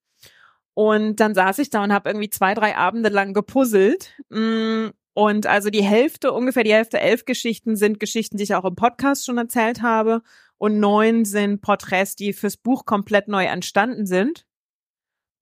Und 0.74 1.16
dann 1.16 1.34
saß 1.34 1.58
ich 1.58 1.70
da 1.70 1.84
und 1.84 1.92
habe 1.92 2.08
irgendwie 2.10 2.30
zwei, 2.30 2.54
drei 2.54 2.76
Abende 2.76 3.10
lang 3.10 3.34
gepuzzelt. 3.34 4.14
Mm, 4.30 4.88
und 5.14 5.46
also 5.46 5.68
die 5.68 5.82
Hälfte, 5.82 6.32
ungefähr 6.32 6.64
die 6.64 6.72
Hälfte, 6.72 6.98
elf 6.98 7.24
Geschichten 7.26 7.76
sind 7.76 8.00
Geschichten, 8.00 8.38
die 8.38 8.44
ich 8.44 8.54
auch 8.54 8.64
im 8.64 8.76
Podcast 8.76 9.26
schon 9.26 9.38
erzählt 9.38 9.82
habe. 9.82 10.22
Und 10.56 10.78
neun 10.78 11.24
sind 11.24 11.60
Porträts, 11.60 12.16
die 12.16 12.32
fürs 12.32 12.56
Buch 12.56 12.86
komplett 12.86 13.28
neu 13.28 13.44
entstanden 13.44 14.06
sind. 14.06 14.46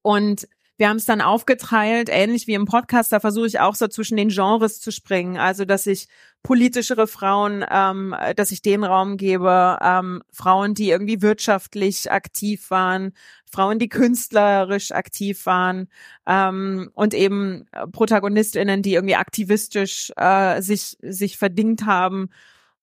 Und 0.03 0.49
wir 0.81 0.89
haben 0.89 0.97
es 0.97 1.05
dann 1.05 1.21
aufgeteilt, 1.21 2.09
ähnlich 2.11 2.47
wie 2.47 2.55
im 2.55 2.65
Podcast, 2.65 3.13
da 3.13 3.21
versuche 3.21 3.47
ich 3.47 3.61
auch 3.61 3.75
so 3.75 3.87
zwischen 3.87 4.17
den 4.17 4.31
Genres 4.31 4.81
zu 4.81 4.91
springen. 4.91 5.37
Also, 5.37 5.67
dass 5.67 5.87
ich 5.87 6.09
politischere 6.43 7.07
Frauen, 7.07 7.63
ähm, 7.71 8.17
dass 8.35 8.51
ich 8.51 8.63
den 8.63 8.83
Raum 8.83 9.19
gebe, 9.19 9.79
ähm, 9.83 10.23
Frauen, 10.33 10.73
die 10.73 10.89
irgendwie 10.89 11.21
wirtschaftlich 11.21 12.11
aktiv 12.11 12.71
waren, 12.71 13.13
Frauen, 13.45 13.79
die 13.79 13.91
künstlerisch 13.91 14.93
aktiv 14.93 15.45
waren 15.45 15.89
ähm, 16.27 16.91
und 16.95 17.13
eben 17.13 17.67
ProtagonistInnen, 17.93 18.81
die 18.81 18.95
irgendwie 18.95 19.17
aktivistisch 19.17 20.11
äh, 20.17 20.63
sich, 20.63 20.97
sich 21.03 21.37
verdingt 21.37 21.85
haben. 21.85 22.31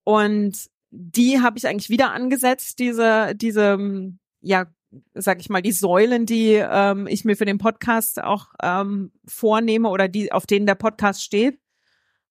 Und 0.03 0.67
die 0.91 1.41
habe 1.41 1.57
ich 1.57 1.65
eigentlich 1.67 1.89
wieder 1.89 2.11
angesetzt, 2.11 2.77
diese, 2.77 3.33
diese 3.33 3.79
ja, 4.41 4.67
sag 5.13 5.39
ich 5.39 5.49
mal, 5.49 5.61
die 5.61 5.71
Säulen, 5.71 6.25
die 6.25 6.53
ähm, 6.53 7.07
ich 7.07 7.25
mir 7.25 7.35
für 7.35 7.45
den 7.45 7.57
Podcast 7.57 8.21
auch 8.21 8.47
ähm, 8.61 9.11
vornehme 9.27 9.89
oder 9.89 10.07
die, 10.07 10.31
auf 10.31 10.45
denen 10.45 10.65
der 10.65 10.75
Podcast 10.75 11.23
steht. 11.23 11.59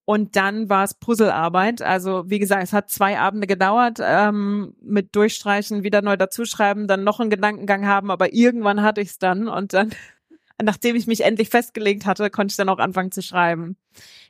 Und 0.05 0.37
dann 0.37 0.69
war 0.69 0.85
es 0.85 0.95
Puzzlearbeit. 0.95 1.83
Also 1.83 2.31
wie 2.31 2.39
gesagt, 2.39 2.63
es 2.63 2.73
hat 2.73 2.91
zwei 2.91 3.19
Abende 3.19 3.49
gedauert, 3.49 3.99
ähm, 4.01 4.75
mit 4.81 5.17
Durchstreichen, 5.17 5.83
wieder 5.83 6.01
neu 6.01 6.17
dazuschreiben, 6.17 6.87
dann 6.87 7.03
noch 7.03 7.19
einen 7.19 7.29
Gedankengang 7.29 7.87
haben, 7.87 8.13
aber 8.13 8.33
irgendwann 8.33 8.83
hatte 8.83 9.01
ich 9.01 9.09
es 9.09 9.19
dann 9.19 9.49
und 9.49 9.73
dann 9.73 9.91
nachdem 10.63 10.95
ich 10.95 11.09
mich 11.09 11.23
endlich 11.23 11.49
festgelegt 11.49 12.07
hatte, 12.07 12.31
konnte 12.31 12.53
ich 12.53 12.57
dann 12.57 12.69
auch 12.69 12.79
anfangen 12.79 13.11
zu 13.11 13.21
schreiben. 13.21 13.77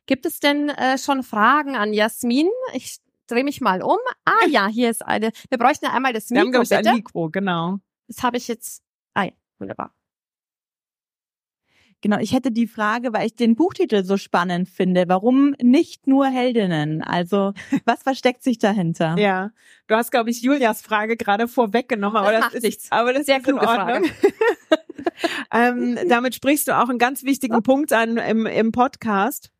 Gibt 0.06 0.24
es 0.24 0.40
denn 0.40 0.70
äh, 0.70 0.96
schon 0.96 1.22
Fragen 1.22 1.76
an 1.76 1.92
Jasmin? 1.92 2.48
Ich 2.72 2.98
drehe 3.26 3.44
mich 3.44 3.60
mal 3.60 3.82
um. 3.82 3.98
Ah 4.24 4.46
ja, 4.48 4.68
hier 4.68 4.90
ist 4.90 5.04
eine. 5.04 5.30
Wir 5.50 5.58
bräuchten 5.58 5.84
ja 5.84 5.92
einmal 5.92 6.12
das 6.12 6.30
Mikro. 6.30 6.52
Wir 6.52 6.58
haben, 6.58 6.68
bitte. 6.68 6.88
ein 6.88 6.94
Mikro, 6.96 7.30
genau. 7.30 7.78
Das 8.08 8.22
habe 8.22 8.36
ich 8.36 8.48
jetzt. 8.48 8.82
Ah 9.14 9.24
ja, 9.24 9.32
wunderbar. 9.58 9.94
Genau, 12.02 12.18
ich 12.18 12.32
hätte 12.32 12.52
die 12.52 12.66
Frage, 12.66 13.12
weil 13.12 13.26
ich 13.26 13.34
den 13.34 13.56
Buchtitel 13.56 14.04
so 14.04 14.16
spannend 14.16 14.68
finde. 14.68 15.06
Warum 15.08 15.56
nicht 15.62 16.06
nur 16.06 16.26
Heldinnen? 16.26 17.02
Also, 17.02 17.52
was 17.84 18.02
versteckt 18.02 18.42
sich 18.42 18.58
dahinter? 18.58 19.16
Ja, 19.18 19.50
du 19.86 19.96
hast, 19.96 20.10
glaube 20.10 20.30
ich, 20.30 20.42
Julias 20.42 20.82
Frage 20.82 21.16
gerade 21.16 21.48
vorweggenommen, 21.48 22.16
aber 22.18 22.32
das, 22.32 22.44
das 22.44 22.54
ist 22.54 22.62
nichts. 22.62 22.92
Aber 22.92 23.12
das 23.12 23.26
Sehr 23.26 23.38
ist 23.38 23.48
in 23.48 23.58
Ordnung. 23.58 24.10
ähm, 25.52 25.98
damit 26.08 26.34
sprichst 26.34 26.68
du 26.68 26.78
auch 26.78 26.88
einen 26.88 26.98
ganz 26.98 27.24
wichtigen 27.24 27.56
oh. 27.56 27.60
Punkt 27.60 27.92
an 27.92 28.18
im, 28.18 28.46
im 28.46 28.72
Podcast. 28.72 29.50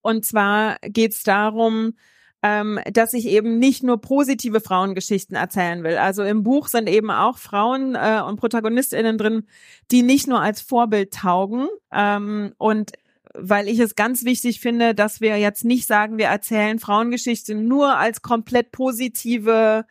Und 0.00 0.24
zwar 0.24 0.78
geht 0.82 1.12
es 1.12 1.22
darum, 1.22 1.94
ähm, 2.42 2.78
dass 2.92 3.14
ich 3.14 3.26
eben 3.26 3.58
nicht 3.58 3.82
nur 3.82 4.00
positive 4.00 4.60
Frauengeschichten 4.60 5.36
erzählen 5.36 5.82
will. 5.82 5.96
Also 5.96 6.22
im 6.22 6.42
Buch 6.42 6.68
sind 6.68 6.88
eben 6.88 7.10
auch 7.10 7.38
Frauen 7.38 7.94
äh, 7.94 8.20
und 8.26 8.38
ProtagonistInnen 8.38 9.18
drin, 9.18 9.46
die 9.90 10.02
nicht 10.02 10.26
nur 10.26 10.40
als 10.40 10.60
Vorbild 10.60 11.14
taugen. 11.14 11.68
Ähm, 11.92 12.52
und 12.58 12.92
weil 13.34 13.68
ich 13.68 13.78
es 13.78 13.96
ganz 13.96 14.24
wichtig 14.24 14.60
finde, 14.60 14.94
dass 14.94 15.20
wir 15.20 15.38
jetzt 15.38 15.64
nicht 15.64 15.86
sagen, 15.86 16.18
wir 16.18 16.26
erzählen 16.26 16.78
Frauengeschichten 16.78 17.66
nur 17.68 17.96
als 17.96 18.22
komplett 18.22 18.72
positive 18.72 19.84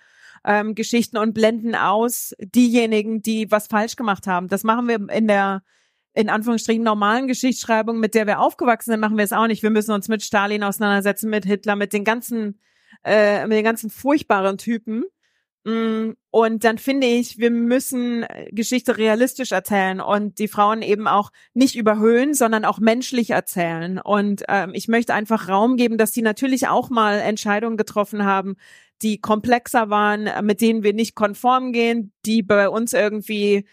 ähm, 0.44 0.76
Geschichten 0.76 1.18
und 1.18 1.34
blenden 1.34 1.76
aus 1.76 2.34
diejenigen, 2.40 3.22
die 3.22 3.52
was 3.52 3.68
falsch 3.68 3.96
gemacht 3.96 4.28
haben. 4.28 4.48
Das 4.48 4.64
machen 4.64 4.88
wir 4.88 5.10
in 5.10 5.28
der 5.28 5.64
in 6.16 6.30
Anführungsstrichen 6.30 6.84
normalen 6.84 7.28
Geschichtsschreibung, 7.28 8.00
mit 8.00 8.16
der 8.16 8.26
wir 8.26 8.40
aufgewachsen 8.40 8.92
sind, 8.92 9.02
machen 9.02 9.18
wir 9.18 9.26
es 9.26 9.34
auch 9.34 9.48
nicht. 9.48 9.64
Wir 9.64 9.70
müssen 9.70 9.92
uns 9.92 10.08
mit 10.08 10.24
Stalin 10.24 10.64
auseinandersetzen, 10.64 11.30
mit 11.30 11.46
Hitler, 11.46 11.76
mit 11.76 11.92
den 11.92 12.06
ganzen, 12.06 12.60
äh, 13.04 13.46
mit 13.46 13.58
den 13.58 13.66
ganzen 13.66 13.90
furchtbaren 13.90 14.58
Typen. 14.58 15.04
Mm, 15.66 16.12
und 16.32 16.64
dann 16.64 16.78
finde 16.78 17.08
ich, 17.08 17.38
wir 17.38 17.52
müssen 17.52 18.26
Geschichte 18.52 18.98
realistisch 18.98 19.52
erzählen 19.52 20.00
und 20.00 20.40
die 20.40 20.48
Frauen 20.48 20.82
eben 20.82 21.08
auch 21.08 21.32
nicht 21.54 21.76
überhöhen, 21.76 22.34
sondern 22.34 22.64
auch 22.64 22.80
menschlich 22.80 23.32
erzählen. 23.32 24.00
Und 24.00 24.44
ähm, 24.48 24.72
ich 24.74 24.88
möchte 24.88 25.14
einfach 25.14 25.50
Raum 25.50 25.76
geben, 25.76 25.98
dass 25.98 26.14
sie 26.14 26.22
natürlich 26.22 26.70
auch 26.70 26.90
mal 26.90 27.20
Entscheidungen 27.20 27.78
getroffen 27.78 28.24
haben, 28.24 28.56
die 29.02 29.20
komplexer 29.20 29.90
waren, 29.90 30.30
mit 30.46 30.62
denen 30.62 30.84
wir 30.84 30.94
nicht 30.94 31.16
konform 31.16 31.74
gehen, 31.74 32.14
die 32.26 32.42
bei 32.42 32.70
uns 32.70 32.94
irgendwie 32.94 33.66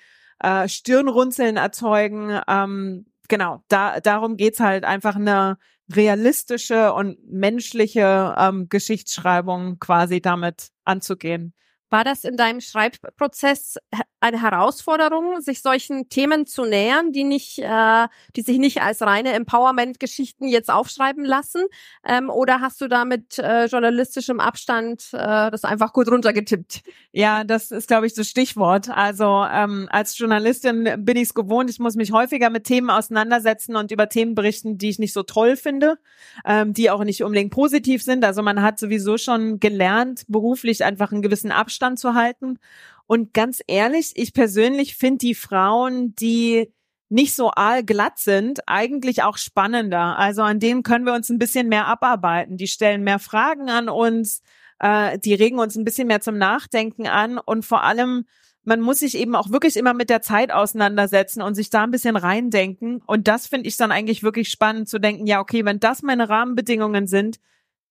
äh, 0.43 0.69
Stirnrunzeln 0.69 1.57
erzeugen. 1.57 2.41
Ähm, 2.49 3.07
genau, 3.29 3.63
da, 3.69 4.01
darum 4.01 4.37
geht's 4.37 4.61
halt 4.61 4.85
einfach 4.85 5.17
eine 5.17 5.59
realistische 5.95 6.93
und 6.93 7.19
menschliche 7.31 8.35
ähm, 8.39 8.69
Geschichtsschreibung 8.69 9.79
quasi 9.79 10.21
damit 10.21 10.69
anzugehen. 10.85 11.55
War 11.93 12.05
das 12.05 12.25
in 12.25 12.39
deinem 12.39 12.63
Schreibprozess 12.63 13.77
eine 14.19 14.41
Herausforderung, 14.41 15.43
sich 15.43 15.61
solchen 15.61 16.09
Themen 16.09 16.47
zu 16.47 16.65
nähern, 16.65 17.13
die 17.13 17.23
nicht, 17.23 17.59
äh, 17.59 18.07
die 18.35 18.41
sich 18.41 18.57
nicht 18.57 18.81
als 18.81 19.03
reine 19.03 19.35
Empowerment-Geschichten 19.35 20.49
jetzt 20.49 20.71
aufschreiben 20.71 21.23
lassen? 21.23 21.67
Ähm, 22.07 22.31
oder 22.31 22.63
hast 22.63 22.81
du 22.81 22.89
da 22.89 23.05
mit 23.05 23.39
äh, 23.39 23.67
journalistischem 23.67 24.41
Abstand 24.41 25.09
äh, 25.13 25.51
das 25.51 25.65
einfach 25.65 25.93
gut 25.93 26.09
runtergetippt? 26.11 26.81
Ja, 27.11 27.45
das 27.45 27.71
ist, 27.71 27.89
glaube 27.89 28.07
ich, 28.07 28.15
das 28.15 28.27
Stichwort. 28.27 28.89
Also 28.89 29.45
ähm, 29.53 29.87
als 29.91 30.17
Journalistin 30.17 31.05
bin 31.05 31.19
ich 31.19 31.25
es 31.25 31.35
gewohnt, 31.35 31.69
ich 31.69 31.79
muss 31.79 31.95
mich 31.95 32.11
häufiger 32.11 32.49
mit 32.49 32.65
Themen 32.65 32.89
auseinandersetzen 32.89 33.77
und 33.77 33.91
über 33.91 34.09
Themen 34.09 34.35
berichten, 34.35 34.79
die 34.79 34.89
ich 34.89 34.99
nicht 34.99 35.13
so 35.13 35.25
toll 35.25 35.57
finde, 35.57 35.99
ähm, 36.47 36.73
die 36.73 36.89
auch 36.89 37.05
nicht 37.05 37.23
unbedingt 37.23 37.53
positiv 37.53 38.03
sind. 38.03 38.25
Also 38.25 38.41
man 38.41 38.63
hat 38.63 38.79
sowieso 38.79 39.19
schon 39.19 39.61
gelernt, 39.61 40.25
beruflich 40.27 40.85
einfach 40.85 41.13
einen 41.13 41.21
gewissen 41.21 41.53
Abstand 41.53 41.82
Abstand 41.83 41.99
zu 41.99 42.15
halten. 42.15 42.59
Und 43.07 43.35
ganz 43.35 43.61
ehrlich, 43.67 44.13
ich 44.15 44.33
persönlich 44.33 44.97
finde 44.97 45.19
die 45.19 45.35
Frauen, 45.35 46.15
die 46.15 46.73
nicht 47.09 47.35
so 47.35 47.51
allglatt 47.51 48.19
sind, 48.19 48.61
eigentlich 48.67 49.23
auch 49.23 49.37
spannender. 49.37 50.17
Also 50.17 50.43
an 50.43 50.61
denen 50.61 50.83
können 50.83 51.05
wir 51.05 51.13
uns 51.13 51.29
ein 51.29 51.39
bisschen 51.39 51.69
mehr 51.69 51.87
abarbeiten. 51.87 52.57
Die 52.57 52.69
stellen 52.69 53.03
mehr 53.03 53.19
Fragen 53.19 53.69
an 53.69 53.89
uns, 53.89 54.41
äh, 54.79 55.19
die 55.19 55.35
regen 55.35 55.59
uns 55.59 55.77
ein 55.77 55.85
bisschen 55.85 56.07
mehr 56.07 56.21
zum 56.21 56.39
Nachdenken 56.39 57.07
an 57.07 57.39
und 57.39 57.67
vor 57.67 57.83
allem 57.83 58.25
man 58.65 58.81
muss 58.81 59.01
sich 59.01 59.19
eben 59.19 59.35
auch 59.35 59.51
wirklich 59.51 59.77
immer 59.77 59.93
mit 59.93 60.09
der 60.09 60.23
Zeit 60.23 60.53
auseinandersetzen 60.53 61.43
und 61.43 61.57
sich 61.57 61.69
da 61.69 61.83
ein 61.83 61.91
bisschen 61.91 62.15
reindenken. 62.15 63.03
Und 63.07 63.27
das 63.27 63.49
finde 63.49 63.67
ich 63.67 63.77
dann 63.77 63.91
eigentlich 63.91 64.23
wirklich 64.23 64.51
spannend 64.51 64.89
zu 64.89 65.01
denken, 65.01 65.27
ja, 65.27 65.41
okay, 65.41 65.65
wenn 65.65 65.81
das 65.81 66.03
meine 66.03 66.29
Rahmenbedingungen 66.29 67.09
sind, 67.09 67.41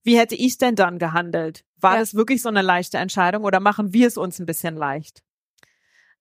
wie 0.04 0.18
hätte 0.18 0.36
ich 0.36 0.58
denn 0.58 0.76
dann 0.76 1.00
gehandelt? 1.00 1.64
War 1.80 1.94
ja. 1.94 2.00
das 2.00 2.16
wirklich 2.16 2.42
so 2.42 2.50
eine 2.50 2.62
leichte 2.62 2.98
Entscheidung 2.98 3.44
oder 3.44 3.60
machen 3.60 3.94
wir 3.94 4.08
es 4.08 4.18
uns 4.18 4.40
ein 4.40 4.46
bisschen 4.46 4.76
leicht? 4.76 5.22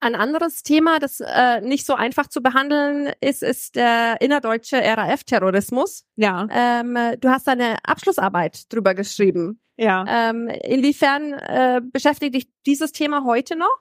Ein 0.02 0.14
anderes 0.14 0.62
Thema, 0.62 0.98
das 0.98 1.20
äh, 1.20 1.60
nicht 1.60 1.84
so 1.84 1.94
einfach 1.94 2.26
zu 2.26 2.40
behandeln 2.40 3.12
ist, 3.20 3.42
ist 3.42 3.76
der 3.76 4.20
innerdeutsche 4.22 4.76
RAF-Terrorismus. 4.82 6.06
Ja. 6.16 6.48
Ähm, 6.50 6.96
du 7.20 7.28
hast 7.28 7.46
eine 7.48 7.76
Abschlussarbeit 7.84 8.72
drüber 8.72 8.94
geschrieben. 8.94 9.60
Ja. 9.76 10.04
Ähm, 10.08 10.48
inwiefern 10.48 11.34
äh, 11.34 11.82
beschäftigt 11.82 12.34
dich 12.34 12.48
dieses 12.66 12.92
Thema 12.92 13.24
heute 13.24 13.56
noch? 13.56 13.76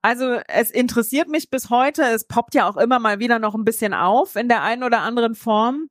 Also 0.00 0.40
es 0.48 0.70
interessiert 0.70 1.28
mich 1.28 1.50
bis 1.50 1.70
heute. 1.70 2.02
Es 2.02 2.26
poppt 2.26 2.54
ja 2.54 2.68
auch 2.68 2.76
immer 2.76 3.00
mal 3.00 3.18
wieder 3.18 3.38
noch 3.38 3.54
ein 3.54 3.64
bisschen 3.64 3.94
auf 3.94 4.36
in 4.36 4.48
der 4.48 4.62
einen 4.62 4.82
oder 4.82 5.00
anderen 5.00 5.34
Form. 5.34 5.88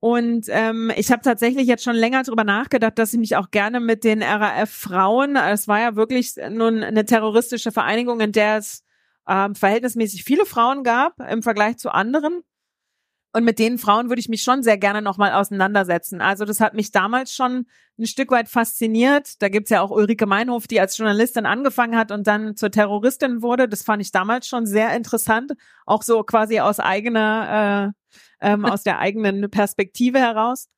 Und 0.00 0.46
ähm, 0.50 0.92
ich 0.96 1.10
habe 1.10 1.22
tatsächlich 1.22 1.66
jetzt 1.66 1.82
schon 1.82 1.96
länger 1.96 2.22
drüber 2.22 2.44
nachgedacht, 2.44 2.98
dass 2.98 3.12
ich 3.12 3.18
mich 3.18 3.36
auch 3.36 3.50
gerne 3.50 3.80
mit 3.80 4.04
den 4.04 4.22
RAF-Frauen, 4.22 5.36
es 5.36 5.68
war 5.68 5.80
ja 5.80 5.96
wirklich 5.96 6.34
nun 6.50 6.82
eine 6.82 7.06
terroristische 7.06 7.72
Vereinigung, 7.72 8.20
in 8.20 8.32
der 8.32 8.58
es 8.58 8.84
ähm, 9.26 9.54
verhältnismäßig 9.54 10.24
viele 10.24 10.46
Frauen 10.46 10.84
gab 10.84 11.14
im 11.30 11.42
Vergleich 11.42 11.78
zu 11.78 11.90
anderen. 11.90 12.42
Und 13.32 13.44
mit 13.44 13.58
den 13.58 13.76
Frauen 13.76 14.08
würde 14.08 14.20
ich 14.20 14.30
mich 14.30 14.42
schon 14.42 14.62
sehr 14.62 14.78
gerne 14.78 15.02
nochmal 15.02 15.32
auseinandersetzen. 15.32 16.22
Also 16.22 16.46
das 16.46 16.60
hat 16.60 16.72
mich 16.72 16.90
damals 16.90 17.34
schon 17.34 17.66
ein 17.98 18.06
Stück 18.06 18.30
weit 18.30 18.48
fasziniert. 18.48 19.42
Da 19.42 19.50
gibt's 19.50 19.68
ja 19.68 19.82
auch 19.82 19.90
Ulrike 19.90 20.24
Meinhof, 20.24 20.66
die 20.66 20.80
als 20.80 20.96
Journalistin 20.96 21.44
angefangen 21.44 21.98
hat 21.98 22.12
und 22.12 22.26
dann 22.26 22.56
zur 22.56 22.70
Terroristin 22.70 23.42
wurde. 23.42 23.68
Das 23.68 23.82
fand 23.82 24.00
ich 24.00 24.10
damals 24.10 24.48
schon 24.48 24.64
sehr 24.64 24.96
interessant. 24.96 25.52
Auch 25.84 26.02
so 26.02 26.22
quasi 26.22 26.60
aus 26.60 26.80
eigener 26.80 27.92
äh, 27.94 28.05
ähm, 28.40 28.64
aus 28.64 28.82
der 28.82 28.98
eigenen 28.98 29.50
Perspektive 29.50 30.18
heraus. 30.18 30.68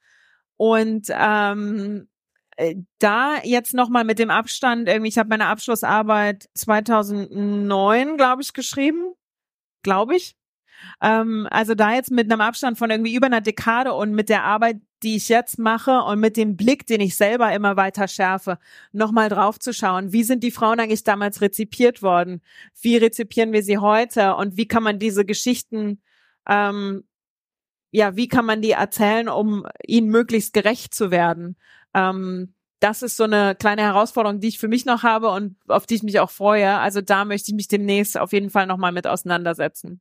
Und 0.56 1.06
ähm, 1.10 2.08
äh, 2.56 2.74
da 2.98 3.36
jetzt 3.44 3.74
nochmal 3.74 4.04
mit 4.04 4.18
dem 4.18 4.30
Abstand, 4.30 4.88
irgendwie, 4.88 5.08
ich 5.08 5.18
habe 5.18 5.28
meine 5.28 5.46
Abschlussarbeit 5.46 6.48
2009, 6.54 8.16
glaube 8.16 8.42
ich, 8.42 8.52
geschrieben, 8.52 9.14
glaube 9.82 10.16
ich. 10.16 10.34
Ähm, 11.00 11.46
also 11.50 11.74
da 11.74 11.94
jetzt 11.94 12.10
mit 12.10 12.30
einem 12.30 12.40
Abstand 12.40 12.78
von 12.78 12.90
irgendwie 12.90 13.14
über 13.14 13.26
einer 13.26 13.40
Dekade 13.40 13.94
und 13.94 14.12
mit 14.12 14.28
der 14.28 14.44
Arbeit, 14.44 14.80
die 15.02 15.16
ich 15.16 15.28
jetzt 15.28 15.58
mache 15.58 16.02
und 16.02 16.18
mit 16.18 16.36
dem 16.36 16.56
Blick, 16.56 16.86
den 16.86 17.00
ich 17.00 17.16
selber 17.16 17.52
immer 17.52 17.76
weiter 17.76 18.08
schärfe, 18.08 18.58
nochmal 18.92 19.28
drauf 19.28 19.58
zu 19.60 19.72
schauen, 19.72 20.12
wie 20.12 20.24
sind 20.24 20.42
die 20.42 20.50
Frauen 20.50 20.80
eigentlich 20.80 21.04
damals 21.04 21.40
rezipiert 21.40 22.02
worden? 22.02 22.42
Wie 22.80 22.96
rezipieren 22.96 23.52
wir 23.52 23.62
sie 23.62 23.78
heute? 23.78 24.34
Und 24.34 24.56
wie 24.56 24.66
kann 24.66 24.82
man 24.82 24.98
diese 24.98 25.24
Geschichten 25.24 26.02
ähm, 26.48 27.04
ja, 27.90 28.16
wie 28.16 28.28
kann 28.28 28.44
man 28.44 28.62
die 28.62 28.72
erzählen, 28.72 29.28
um 29.28 29.66
ihnen 29.86 30.08
möglichst 30.08 30.52
gerecht 30.52 30.94
zu 30.94 31.10
werden? 31.10 31.56
Ähm, 31.94 32.54
das 32.80 33.02
ist 33.02 33.16
so 33.16 33.24
eine 33.24 33.54
kleine 33.56 33.82
Herausforderung, 33.82 34.40
die 34.40 34.48
ich 34.48 34.58
für 34.58 34.68
mich 34.68 34.84
noch 34.84 35.02
habe 35.02 35.30
und 35.30 35.56
auf 35.66 35.86
die 35.86 35.96
ich 35.96 36.02
mich 36.02 36.20
auch 36.20 36.30
freue. 36.30 36.78
Also 36.78 37.00
da 37.00 37.24
möchte 37.24 37.50
ich 37.50 37.56
mich 37.56 37.68
demnächst 37.68 38.16
auf 38.16 38.32
jeden 38.32 38.50
Fall 38.50 38.66
nochmal 38.66 38.92
mit 38.92 39.06
auseinandersetzen. 39.06 40.00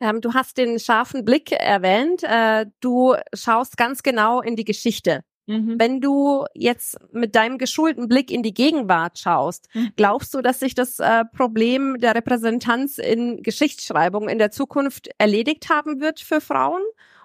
Ähm, 0.00 0.20
du 0.20 0.34
hast 0.34 0.58
den 0.58 0.78
scharfen 0.78 1.24
Blick 1.24 1.52
erwähnt. 1.52 2.22
Äh, 2.24 2.66
du 2.80 3.14
schaust 3.34 3.76
ganz 3.76 4.02
genau 4.02 4.40
in 4.42 4.56
die 4.56 4.64
Geschichte. 4.64 5.24
Mhm. 5.46 5.78
Wenn 5.78 6.00
du 6.00 6.44
jetzt 6.54 6.98
mit 7.12 7.34
deinem 7.34 7.58
geschulten 7.58 8.08
Blick 8.08 8.30
in 8.30 8.42
die 8.42 8.54
Gegenwart 8.54 9.18
schaust, 9.18 9.68
mhm. 9.74 9.92
glaubst 9.96 10.34
du, 10.34 10.40
dass 10.40 10.60
sich 10.60 10.74
das 10.74 10.98
äh, 10.98 11.24
Problem 11.24 11.98
der 11.98 12.14
Repräsentanz 12.14 12.98
in 12.98 13.42
Geschichtsschreibung 13.42 14.28
in 14.28 14.38
der 14.38 14.50
Zukunft 14.50 15.08
erledigt 15.18 15.68
haben 15.68 16.00
wird 16.00 16.20
für 16.20 16.40
Frauen? 16.40 16.82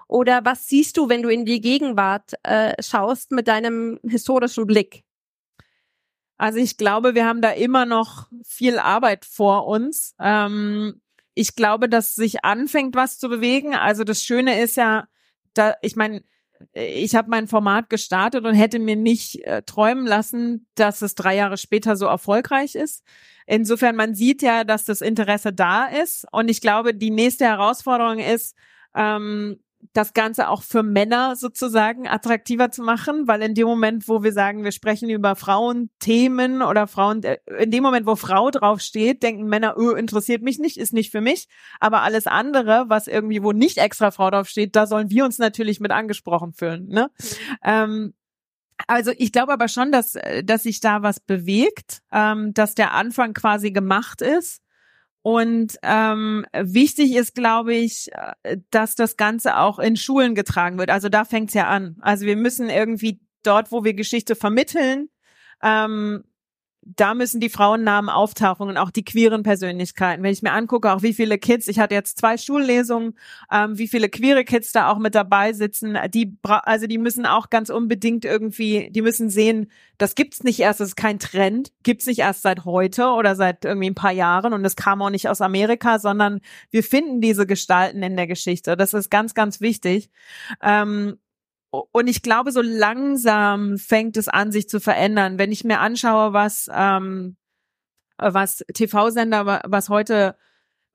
Oder 0.08 0.44
was 0.44 0.66
siehst 0.66 0.96
du, 0.96 1.08
wenn 1.08 1.22
du 1.22 1.28
in 1.28 1.44
die 1.44 1.60
Gegenwart 1.60 2.32
äh, 2.42 2.74
schaust 2.82 3.30
mit 3.30 3.46
deinem 3.46 4.00
historischen 4.02 4.66
Blick? 4.66 5.04
Also 6.38 6.58
ich 6.58 6.76
glaube, 6.76 7.14
wir 7.14 7.26
haben 7.26 7.42
da 7.42 7.50
immer 7.50 7.84
noch 7.84 8.28
viel 8.44 8.78
Arbeit 8.78 9.24
vor 9.24 9.66
uns. 9.66 10.14
Ähm, 10.18 11.00
ich 11.34 11.56
glaube, 11.56 11.88
dass 11.88 12.14
sich 12.14 12.44
anfängt, 12.44 12.96
was 12.96 13.18
zu 13.18 13.28
bewegen. 13.28 13.74
Also 13.74 14.02
das 14.02 14.22
Schöne 14.22 14.60
ist 14.60 14.76
ja, 14.76 15.08
da, 15.52 15.74
ich 15.82 15.94
meine, 15.94 16.22
ich 16.72 17.14
habe 17.14 17.30
mein 17.30 17.46
Format 17.46 17.90
gestartet 17.90 18.44
und 18.44 18.54
hätte 18.54 18.78
mir 18.78 18.96
nicht 18.96 19.44
äh, 19.44 19.62
träumen 19.62 20.06
lassen, 20.06 20.66
dass 20.74 21.02
es 21.02 21.14
drei 21.14 21.36
Jahre 21.36 21.56
später 21.56 21.96
so 21.96 22.06
erfolgreich 22.06 22.74
ist. 22.74 23.04
Insofern, 23.46 23.96
man 23.96 24.14
sieht 24.14 24.42
ja, 24.42 24.64
dass 24.64 24.84
das 24.84 25.00
Interesse 25.00 25.52
da 25.52 25.86
ist. 25.86 26.26
Und 26.32 26.48
ich 26.48 26.60
glaube, 26.60 26.94
die 26.94 27.10
nächste 27.10 27.44
Herausforderung 27.44 28.18
ist, 28.18 28.56
ähm, 28.94 29.60
das 29.92 30.12
Ganze 30.12 30.48
auch 30.48 30.62
für 30.62 30.82
Männer 30.82 31.36
sozusagen 31.36 32.08
attraktiver 32.08 32.70
zu 32.70 32.82
machen, 32.82 33.28
weil 33.28 33.42
in 33.42 33.54
dem 33.54 33.66
Moment, 33.66 34.08
wo 34.08 34.22
wir 34.22 34.32
sagen, 34.32 34.64
wir 34.64 34.72
sprechen 34.72 35.08
über 35.08 35.36
Frauenthemen 35.36 36.62
oder 36.62 36.86
Frauen, 36.86 37.22
äh, 37.22 37.38
in 37.58 37.70
dem 37.70 37.82
Moment, 37.82 38.06
wo 38.06 38.16
Frau 38.16 38.50
draufsteht, 38.50 39.22
denken 39.22 39.44
Männer, 39.44 39.76
öh, 39.78 39.96
interessiert 39.98 40.42
mich 40.42 40.58
nicht, 40.58 40.76
ist 40.76 40.92
nicht 40.92 41.10
für 41.10 41.20
mich. 41.20 41.48
Aber 41.80 42.02
alles 42.02 42.26
andere, 42.26 42.86
was 42.88 43.06
irgendwie, 43.06 43.42
wo 43.42 43.52
nicht 43.52 43.78
extra 43.78 44.10
Frau 44.10 44.30
draufsteht, 44.30 44.74
da 44.76 44.86
sollen 44.86 45.10
wir 45.10 45.24
uns 45.24 45.38
natürlich 45.38 45.80
mit 45.80 45.90
angesprochen 45.90 46.52
fühlen. 46.52 46.88
Ne? 46.88 47.10
Mhm. 47.18 47.24
Ähm, 47.62 48.14
also 48.86 49.12
ich 49.16 49.32
glaube 49.32 49.52
aber 49.52 49.68
schon, 49.68 49.90
dass, 49.90 50.14
äh, 50.14 50.44
dass 50.44 50.62
sich 50.62 50.80
da 50.80 51.02
was 51.02 51.20
bewegt, 51.20 52.02
ähm, 52.12 52.52
dass 52.54 52.74
der 52.74 52.94
Anfang 52.94 53.32
quasi 53.34 53.72
gemacht 53.72 54.22
ist 54.22 54.62
und 55.22 55.76
ähm, 55.82 56.46
wichtig 56.52 57.14
ist, 57.14 57.34
glaube 57.34 57.74
ich, 57.74 58.08
äh, 58.42 58.58
dass 58.70 58.94
das 58.94 59.16
Ganze 59.16 59.58
auch 59.58 59.78
in 59.78 59.96
Schulen 59.96 60.34
getragen 60.34 60.78
wird. 60.78 60.90
Also 60.90 61.08
da 61.08 61.24
fängt's 61.24 61.54
ja 61.54 61.66
an. 61.68 61.96
Also 62.00 62.26
wir 62.26 62.36
müssen 62.36 62.70
irgendwie 62.70 63.20
dort, 63.42 63.72
wo 63.72 63.84
wir 63.84 63.94
Geschichte 63.94 64.36
vermitteln, 64.36 65.08
ähm, 65.62 66.24
da 66.96 67.14
müssen 67.14 67.40
die 67.40 67.50
Frauennamen 67.50 68.08
auftauchen 68.08 68.68
und 68.68 68.76
auch 68.76 68.90
die 68.90 69.04
queeren 69.04 69.42
Persönlichkeiten. 69.42 70.22
Wenn 70.22 70.32
ich 70.32 70.42
mir 70.42 70.52
angucke, 70.52 70.92
auch 70.92 71.02
wie 71.02 71.12
viele 71.12 71.38
Kids, 71.38 71.68
ich 71.68 71.78
hatte 71.78 71.94
jetzt 71.94 72.18
zwei 72.18 72.36
Schullesungen, 72.36 73.18
ähm, 73.52 73.76
wie 73.76 73.88
viele 73.88 74.08
queere 74.08 74.44
Kids 74.44 74.72
da 74.72 74.90
auch 74.90 74.98
mit 74.98 75.14
dabei 75.14 75.52
sitzen, 75.52 75.98
die 76.08 76.36
also 76.42 76.86
die 76.86 76.98
müssen 76.98 77.26
auch 77.26 77.50
ganz 77.50 77.70
unbedingt 77.70 78.24
irgendwie, 78.24 78.90
die 78.90 79.02
müssen 79.02 79.28
sehen, 79.28 79.70
das 79.98 80.14
gibt's 80.14 80.42
nicht 80.44 80.60
erst, 80.60 80.80
das 80.80 80.88
ist 80.88 80.96
kein 80.96 81.18
Trend, 81.18 81.72
gibt's 81.82 82.06
nicht 82.06 82.20
erst 82.20 82.42
seit 82.42 82.64
heute 82.64 83.08
oder 83.08 83.36
seit 83.36 83.64
irgendwie 83.64 83.90
ein 83.90 83.94
paar 83.94 84.12
Jahren 84.12 84.52
und 84.52 84.64
es 84.64 84.76
kam 84.76 85.02
auch 85.02 85.10
nicht 85.10 85.28
aus 85.28 85.40
Amerika, 85.40 85.98
sondern 85.98 86.40
wir 86.70 86.82
finden 86.82 87.20
diese 87.20 87.46
Gestalten 87.46 88.02
in 88.02 88.16
der 88.16 88.26
Geschichte. 88.26 88.76
Das 88.76 88.94
ist 88.94 89.10
ganz, 89.10 89.34
ganz 89.34 89.60
wichtig. 89.60 90.10
Ähm, 90.62 91.18
und 91.70 92.08
ich 92.08 92.22
glaube, 92.22 92.52
so 92.52 92.62
langsam 92.62 93.78
fängt 93.78 94.16
es 94.16 94.28
an, 94.28 94.52
sich 94.52 94.68
zu 94.68 94.80
verändern. 94.80 95.38
Wenn 95.38 95.52
ich 95.52 95.64
mir 95.64 95.80
anschaue, 95.80 96.32
was, 96.32 96.68
ähm, 96.72 97.36
was 98.16 98.64
TV-Sender, 98.72 99.62
was 99.64 99.88
heute 99.88 100.36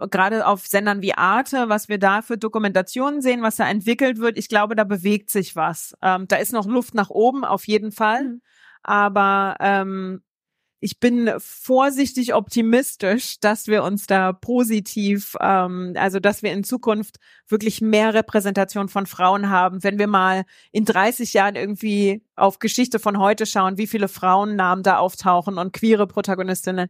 gerade 0.10 0.46
auf 0.46 0.66
Sendern 0.66 1.02
wie 1.02 1.14
Arte, 1.14 1.70
was 1.70 1.88
wir 1.88 1.98
da 1.98 2.22
für 2.22 2.38
Dokumentationen 2.38 3.22
sehen, 3.22 3.42
was 3.42 3.58
da 3.58 3.70
entwickelt 3.70 4.18
wird, 4.18 4.38
ich 4.38 4.50
glaube, 4.50 4.76
da 4.76 4.84
bewegt 4.84 5.30
sich 5.30 5.56
was. 5.56 5.96
Ähm, 6.02 6.28
da 6.28 6.38
ist 6.38 6.54
noch 6.54 6.66
Luft 6.66 6.94
nach 6.96 7.10
oben, 7.10 7.46
auf 7.46 7.68
jeden 7.68 7.92
Fall. 7.92 8.24
Mhm. 8.24 8.42
Aber 8.82 9.56
ähm, 9.60 10.24
ich 10.84 11.00
bin 11.00 11.32
vorsichtig 11.38 12.34
optimistisch, 12.34 13.40
dass 13.40 13.68
wir 13.68 13.84
uns 13.84 14.06
da 14.06 14.34
positiv, 14.34 15.38
ähm, 15.40 15.94
also 15.96 16.20
dass 16.20 16.44
wir 16.44 16.52
in 16.52 16.66
Zukunft 16.66 17.20
wirklich 17.48 17.80
mehr 17.80 18.14
Repräsentation 18.14 18.90
von 18.90 19.06
Frauen 19.06 19.50
haben. 19.50 19.82
Wenn 19.82 19.98
wir 19.98 20.08
mal 20.08 20.44
in 20.74 20.84
30 20.84 21.32
Jahren 21.32 21.56
irgendwie 21.56 22.22
auf 22.36 22.60
Geschichte 22.60 23.00
von 23.00 23.18
heute 23.18 23.46
schauen, 23.46 23.78
wie 23.78 23.88
viele 23.88 24.10
Frauennamen 24.10 24.84
da 24.84 24.98
auftauchen 24.98 25.58
und 25.58 25.72
queere 25.72 26.06
Protagonistinnen, 26.06 26.90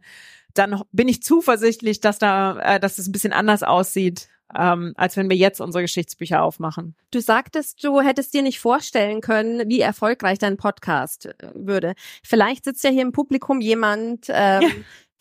dann 0.54 0.82
bin 0.90 1.06
ich 1.06 1.22
zuversichtlich, 1.22 2.00
dass 2.00 2.18
da, 2.18 2.58
äh, 2.58 2.80
dass 2.80 2.98
es 2.98 3.06
ein 3.06 3.12
bisschen 3.12 3.32
anders 3.32 3.62
aussieht 3.62 4.28
ähm, 4.56 4.92
als 4.96 5.16
wenn 5.16 5.30
wir 5.30 5.36
jetzt 5.36 5.60
unsere 5.60 5.82
Geschichtsbücher 5.82 6.42
aufmachen. 6.42 6.94
Du 7.10 7.20
sagtest, 7.20 7.82
du 7.84 8.00
hättest 8.00 8.34
dir 8.34 8.42
nicht 8.42 8.60
vorstellen 8.60 9.20
können, 9.20 9.68
wie 9.68 9.80
erfolgreich 9.80 10.38
dein 10.38 10.56
Podcast 10.56 11.26
äh, 11.26 11.50
würde. 11.54 11.94
Vielleicht 12.22 12.64
sitzt 12.64 12.84
ja 12.84 12.90
hier 12.90 13.02
im 13.02 13.12
Publikum 13.12 13.60
jemand, 13.60 14.26
ähm, 14.28 14.62
ja. 14.62 14.68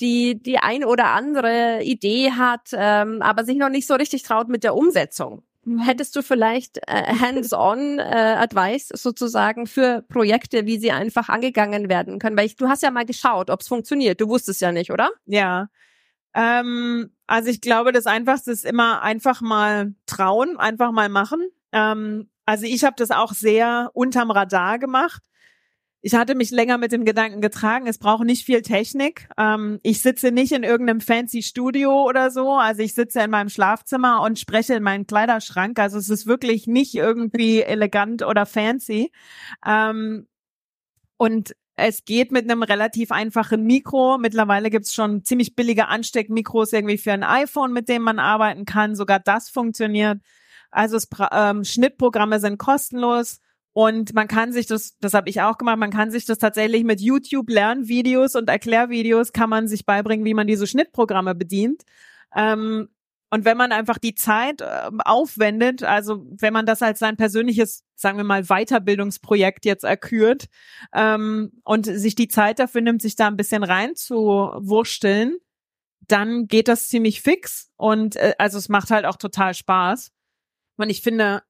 die 0.01 0.41
die 0.41 0.57
ein 0.57 0.83
oder 0.83 1.07
andere 1.07 1.81
Idee 1.83 2.31
hat, 2.31 2.69
ähm, 2.73 3.21
aber 3.21 3.45
sich 3.45 3.57
noch 3.57 3.69
nicht 3.69 3.87
so 3.87 3.95
richtig 3.95 4.23
traut 4.23 4.49
mit 4.49 4.63
der 4.63 4.75
Umsetzung. 4.75 5.43
Mhm. 5.65 5.79
Hättest 5.79 6.15
du 6.15 6.21
vielleicht 6.21 6.77
äh, 6.87 7.13
hands-on 7.19 7.99
äh, 7.99 8.01
Advice 8.01 8.89
sozusagen 8.89 9.67
für 9.67 10.03
Projekte, 10.07 10.65
wie 10.65 10.77
sie 10.77 10.91
einfach 10.91 11.29
angegangen 11.29 11.89
werden 11.89 12.19
können? 12.19 12.37
Weil 12.37 12.45
ich, 12.45 12.55
du 12.55 12.67
hast 12.67 12.83
ja 12.83 12.91
mal 12.91 13.05
geschaut, 13.05 13.49
ob 13.49 13.61
es 13.61 13.67
funktioniert. 13.67 14.19
Du 14.19 14.27
wusstest 14.27 14.61
ja 14.61 14.71
nicht, 14.71 14.91
oder? 14.91 15.09
Ja. 15.25 15.69
Ähm, 16.33 17.11
also 17.27 17.49
ich 17.49 17.61
glaube, 17.61 17.91
das 17.91 18.05
Einfachste 18.05 18.51
ist 18.51 18.65
immer 18.65 19.01
einfach 19.01 19.41
mal 19.41 19.93
trauen, 20.05 20.57
einfach 20.57 20.91
mal 20.91 21.09
machen. 21.09 21.47
Ähm, 21.71 22.29
also 22.45 22.65
ich 22.65 22.83
habe 22.83 22.95
das 22.97 23.11
auch 23.11 23.33
sehr 23.33 23.91
unterm 23.93 24.31
Radar 24.31 24.79
gemacht. 24.79 25.23
Ich 26.05 26.15
hatte 26.15 26.35
mich 26.35 26.51
länger 26.51 26.77
mit 26.77 26.91
dem 26.91 27.05
Gedanken 27.05 27.39
getragen, 27.39 27.87
es 27.87 27.97
braucht 27.97 28.25
nicht 28.25 28.45
viel 28.45 28.61
Technik. 28.61 29.29
Ähm, 29.37 29.79
ich 29.83 30.01
sitze 30.01 30.31
nicht 30.31 30.51
in 30.51 30.63
irgendeinem 30.63 30.99
fancy 30.99 31.41
Studio 31.41 32.03
oder 32.03 32.29
so. 32.29 32.55
Also 32.55 32.81
ich 32.81 32.93
sitze 32.93 33.21
in 33.21 33.31
meinem 33.31 33.47
Schlafzimmer 33.47 34.21
und 34.21 34.37
spreche 34.37 34.73
in 34.73 34.83
meinen 34.83 35.07
Kleiderschrank. 35.07 35.79
Also 35.79 35.97
es 35.97 36.09
ist 36.09 36.27
wirklich 36.27 36.67
nicht 36.67 36.93
irgendwie 36.93 37.61
elegant 37.61 38.21
oder 38.21 38.45
fancy. 38.45 39.13
Ähm, 39.65 40.27
und 41.15 41.55
es 41.75 42.05
geht 42.05 42.31
mit 42.31 42.49
einem 42.49 42.63
relativ 42.63 43.11
einfachen 43.11 43.63
Mikro. 43.63 44.17
Mittlerweile 44.19 44.69
gibt's 44.69 44.93
schon 44.93 45.23
ziemlich 45.23 45.55
billige 45.55 45.87
Ansteckmikros 45.87 46.71
irgendwie 46.71 46.97
für 46.97 47.13
ein 47.13 47.23
iPhone, 47.23 47.73
mit 47.73 47.89
dem 47.89 48.03
man 48.03 48.19
arbeiten 48.19 48.65
kann. 48.65 48.95
Sogar 48.95 49.19
das 49.19 49.49
funktioniert. 49.49 50.19
Also 50.69 50.97
es, 50.97 51.07
ähm, 51.31 51.63
Schnittprogramme 51.63 52.39
sind 52.39 52.57
kostenlos. 52.57 53.39
Und 53.73 54.13
man 54.13 54.27
kann 54.27 54.53
sich 54.53 54.67
das, 54.67 54.97
das 54.99 55.15
habe 55.15 55.29
ich 55.29 55.41
auch 55.41 55.57
gemacht, 55.57 55.79
man 55.79 55.89
kann 55.89 56.11
sich 56.11 56.25
das 56.25 56.37
tatsächlich 56.37 56.83
mit 56.83 57.01
YouTube 57.01 57.49
Lernvideos 57.49 58.35
und 58.35 58.47
Erklärvideos 58.47 59.33
kann 59.33 59.49
man 59.49 59.67
sich 59.67 59.83
beibringen, 59.83 60.25
wie 60.25 60.35
man 60.35 60.45
diese 60.45 60.67
Schnittprogramme 60.67 61.33
bedient. 61.33 61.81
Ähm, 62.35 62.89
und 63.33 63.45
wenn 63.45 63.57
man 63.57 63.71
einfach 63.71 63.97
die 63.97 64.13
Zeit 64.13 64.61
äh, 64.61 64.91
aufwendet, 65.05 65.81
also 65.81 66.23
wenn 66.29 66.53
man 66.53 66.67
das 66.67 66.83
als 66.83 66.99
sein 66.99 67.17
persönliches, 67.17 67.83
sagen 67.95 68.17
wir 68.17 68.23
mal, 68.23 68.43
Weiterbildungsprojekt 68.43 69.65
jetzt 69.65 69.83
erkürt 69.83 70.45
ähm, 70.93 71.51
und 71.63 71.87
sich 71.87 72.13
die 72.13 72.27
Zeit 72.27 72.59
dafür 72.59 72.81
nimmt, 72.81 73.01
sich 73.01 73.15
da 73.15 73.25
ein 73.25 73.35
bisschen 73.35 73.63
reinzuwursteln, 73.63 75.37
dann 76.01 76.45
geht 76.45 76.67
das 76.67 76.89
ziemlich 76.89 77.21
fix 77.21 77.71
und 77.75 78.17
äh, 78.17 78.35
also 78.37 78.59
es 78.59 78.69
macht 78.69 78.91
halt 78.91 79.05
auch 79.05 79.17
total 79.17 79.55
Spaß. 79.55 80.11
Und 80.77 80.91
ich 80.91 81.01
finde, 81.01 81.41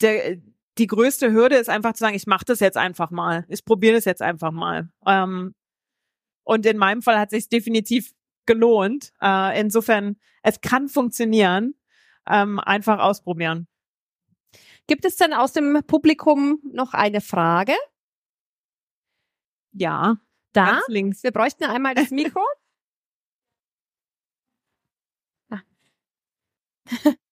der, 0.00 0.36
die 0.78 0.88
größte 0.88 1.30
Hürde 1.30 1.58
ist 1.58 1.68
einfach 1.68 1.92
zu 1.92 2.00
sagen, 2.00 2.16
ich 2.16 2.26
mache 2.26 2.46
das 2.46 2.58
jetzt 2.58 2.76
einfach 2.76 3.12
mal, 3.12 3.44
ich 3.46 3.64
probiere 3.64 3.94
das 3.94 4.04
jetzt 4.04 4.20
einfach 4.20 4.50
mal. 4.50 4.90
Ähm, 5.06 5.54
und 6.42 6.66
in 6.66 6.76
meinem 6.76 7.02
Fall 7.02 7.20
hat 7.20 7.30
sich 7.30 7.48
definitiv 7.48 8.10
gelohnt. 8.46 9.12
Äh, 9.20 9.60
insofern, 9.60 10.16
es 10.42 10.60
kann 10.60 10.88
funktionieren. 10.88 11.74
Ähm, 12.28 12.58
einfach 12.60 12.98
ausprobieren. 12.98 13.66
Gibt 14.86 15.04
es 15.04 15.16
denn 15.16 15.32
aus 15.32 15.52
dem 15.52 15.82
Publikum 15.86 16.60
noch 16.72 16.94
eine 16.94 17.20
Frage? 17.20 17.74
Ja. 19.72 20.16
Da? 20.52 20.66
Ganz 20.66 20.88
links. 20.88 21.22
Wir 21.22 21.30
bräuchten 21.30 21.64
einmal 21.64 21.94
das 21.94 22.10
Mikro. 22.10 22.44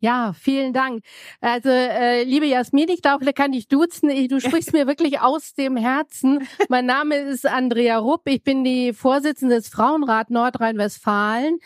Ja, 0.00 0.32
vielen 0.32 0.72
Dank. 0.72 1.02
Also, 1.40 1.70
äh, 1.70 2.22
liebe 2.22 2.46
Jasmin, 2.46 2.88
ich 2.88 3.02
glaube, 3.02 3.24
da 3.24 3.32
kann 3.32 3.52
ich 3.52 3.66
duzen. 3.66 4.10
Du 4.28 4.40
sprichst 4.40 4.72
mir 4.72 4.86
wirklich 4.86 5.20
aus 5.20 5.54
dem 5.54 5.76
Herzen. 5.76 6.46
Mein 6.68 6.86
Name 6.86 7.16
ist 7.16 7.46
Andrea 7.46 7.98
Rupp. 7.98 8.28
Ich 8.28 8.44
bin 8.44 8.62
die 8.62 8.92
Vorsitzende 8.92 9.56
des 9.56 9.68
Frauenrat 9.68 10.30
Nordrhein-Westfalen. 10.30 11.58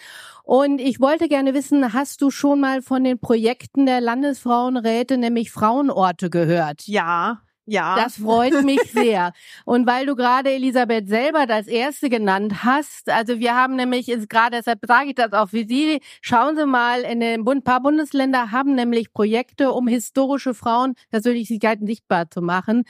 Und 0.45 0.81
ich 0.81 0.99
wollte 0.99 1.29
gerne 1.29 1.53
wissen, 1.55 1.93
hast 1.93 2.23
du 2.23 2.31
schon 2.31 2.61
mal 2.61 2.83
von 2.83 3.05
den 3.05 3.19
Projekten 3.19 3.87
der 3.87 4.01
Landesfrauenräte, 4.01 5.19
nämlich 5.19 5.53
Frauenorte, 5.53 6.31
gehört? 6.31 6.87
Ja, 6.87 7.43
ja. 7.67 7.97
Das 7.97 8.17
freut 8.17 8.65
mich 8.65 8.81
sehr. 8.93 9.33
Und 9.65 9.87
weil 9.87 10.07
du 10.07 10.17
gerade 10.17 10.51
Elisabeth 10.51 11.09
selber 11.09 11.47
als 11.49 11.69
erste 11.69 12.09
genannt 12.09 12.65
hast, 12.65 13.09
also 13.09 13.39
wir 13.39 13.55
haben 13.55 13.77
nämlich, 13.77 14.09
ist 14.09 14.29
gerade 14.29 14.57
deshalb 14.57 14.81
sage 14.87 15.11
ich 15.11 15.15
das 15.15 15.33
auch 15.33 15.51
für 15.51 15.65
Sie, 15.65 16.01
schauen 16.21 16.57
Sie 16.57 16.67
mal, 16.67 17.03
in 17.03 17.45
Bund, 17.45 17.65
paar 17.65 17.81
Bundesländer 17.81 18.51
haben 18.51 18.75
nämlich 18.75 19.13
Projekte, 19.13 19.73
um 19.73 19.87
historische 19.87 20.55
Frauen 20.55 20.95
Persönlichkeiten 21.11 21.87
sichtbar 21.87 22.29
zu 22.31 22.43
machen. 22.43 22.85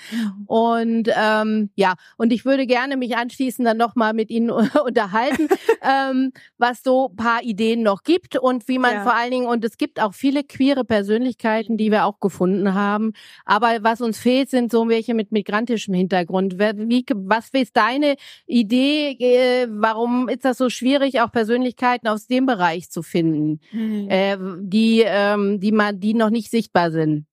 Und 0.46 1.08
ähm, 1.14 1.70
ja, 1.76 1.94
und 2.16 2.32
ich 2.32 2.44
würde 2.44 2.66
gerne 2.66 2.96
mich 2.96 3.16
anschließend 3.16 3.66
dann 3.66 3.76
nochmal 3.76 4.14
mit 4.14 4.30
Ihnen 4.30 4.50
unterhalten, 4.86 5.48
ähm, 5.82 6.32
was 6.56 6.82
so 6.82 7.10
paar 7.10 7.42
Ideen 7.42 7.82
noch 7.82 8.04
gibt 8.04 8.38
und 8.38 8.68
wie 8.68 8.78
man 8.78 8.94
ja. 8.94 9.02
vor 9.02 9.14
allen 9.14 9.30
Dingen, 9.32 9.46
und 9.46 9.64
es 9.64 9.76
gibt 9.76 10.00
auch 10.00 10.14
viele 10.14 10.44
queere 10.44 10.84
Persönlichkeiten, 10.84 11.76
die 11.76 11.90
wir 11.90 12.06
auch 12.06 12.20
gefunden 12.20 12.74
haben. 12.74 13.12
Aber 13.44 13.78
was 13.82 14.00
uns 14.00 14.18
fehlt, 14.18 14.48
sind 14.48 14.61
sind 14.62 14.72
so 14.72 14.88
welche 14.88 15.14
mit 15.14 15.32
migrantischem 15.32 15.94
Hintergrund. 15.94 16.58
Wie, 16.58 17.04
was 17.14 17.48
ist 17.52 17.76
deine 17.76 18.16
Idee? 18.46 19.16
Äh, 19.18 19.66
warum 19.70 20.28
ist 20.28 20.44
das 20.44 20.58
so 20.58 20.70
schwierig, 20.70 21.20
auch 21.20 21.32
Persönlichkeiten 21.32 22.06
aus 22.08 22.26
dem 22.28 22.46
Bereich 22.46 22.90
zu 22.90 23.02
finden, 23.02 23.60
mhm. 23.72 24.08
äh, 24.08 24.36
die, 24.60 25.02
ähm, 25.04 25.58
die 25.60 25.72
man, 25.72 25.98
die 25.98 26.14
noch 26.14 26.30
nicht 26.30 26.50
sichtbar 26.50 26.92
sind? 26.92 27.26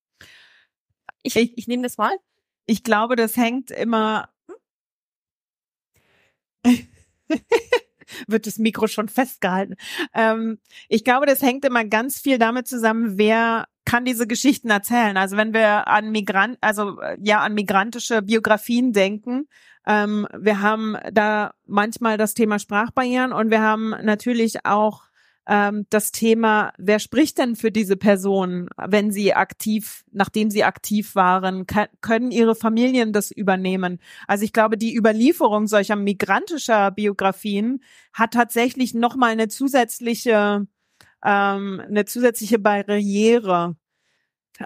Ich, 1.22 1.36
ich, 1.36 1.58
ich 1.58 1.68
nehme 1.68 1.84
das 1.84 1.98
mal. 1.98 2.16
Ich 2.66 2.84
glaube, 2.84 3.16
das 3.16 3.38
hängt 3.38 3.72
immer. 3.72 4.30
wird 8.28 8.48
das 8.48 8.58
Mikro 8.58 8.88
schon 8.88 9.10
festgehalten. 9.10 9.76
Ähm, 10.14 10.60
ich 10.88 11.04
glaube, 11.04 11.26
das 11.26 11.42
hängt 11.42 11.66
immer 11.66 11.86
ganz 11.86 12.20
viel 12.20 12.38
damit 12.38 12.68
zusammen, 12.68 13.18
wer 13.18 13.66
kann 13.86 14.06
diese 14.06 14.28
Geschichten 14.28 14.70
erzählen. 14.70 15.18
Also 15.18 15.36
wenn 15.36 15.54
wir 15.54 15.88
an 15.88 16.12
Migrant, 16.12 16.58
also 16.62 17.00
ja 17.22 17.40
an 17.40 17.56
migrantische 17.56 18.22
Biografien 18.22 18.94
denken, 18.94 19.48
ähm, 19.88 20.28
wir 20.38 20.62
haben 20.62 20.96
da 21.12 21.54
manchmal 21.66 22.18
das 22.18 22.36
Thema 22.36 22.60
Sprachbarrieren 22.60 23.34
und 23.34 23.50
wir 23.50 23.62
haben 23.62 23.96
natürlich 24.04 24.66
auch 24.66 25.09
ähm, 25.50 25.88
das 25.90 26.12
Thema, 26.12 26.72
wer 26.78 27.00
spricht 27.00 27.40
denn 27.40 27.56
für 27.56 27.72
diese 27.72 27.98
Person, 27.98 28.70
wenn 28.78 29.12
sie 29.12 29.34
aktiv, 29.34 30.06
nachdem 30.12 30.52
sie 30.52 30.64
aktiv 30.64 31.16
waren, 31.16 31.66
können 32.02 32.32
ihre 32.32 32.56
Familien 32.56 33.12
das 33.12 33.32
übernehmen? 33.32 34.00
Also 34.28 34.46
ich 34.46 34.54
glaube, 34.54 34.78
die 34.78 34.96
Überlieferung 34.96 35.68
solcher 35.68 35.96
migrantischer 35.96 36.92
Biografien 36.92 37.84
hat 38.14 38.32
tatsächlich 38.32 38.94
nochmal 38.94 39.32
eine 39.32 39.48
zusätzliche 39.48 40.68
ähm, 41.24 41.82
eine 41.88 42.06
zusätzliche 42.06 42.60
Barriere. 42.60 43.76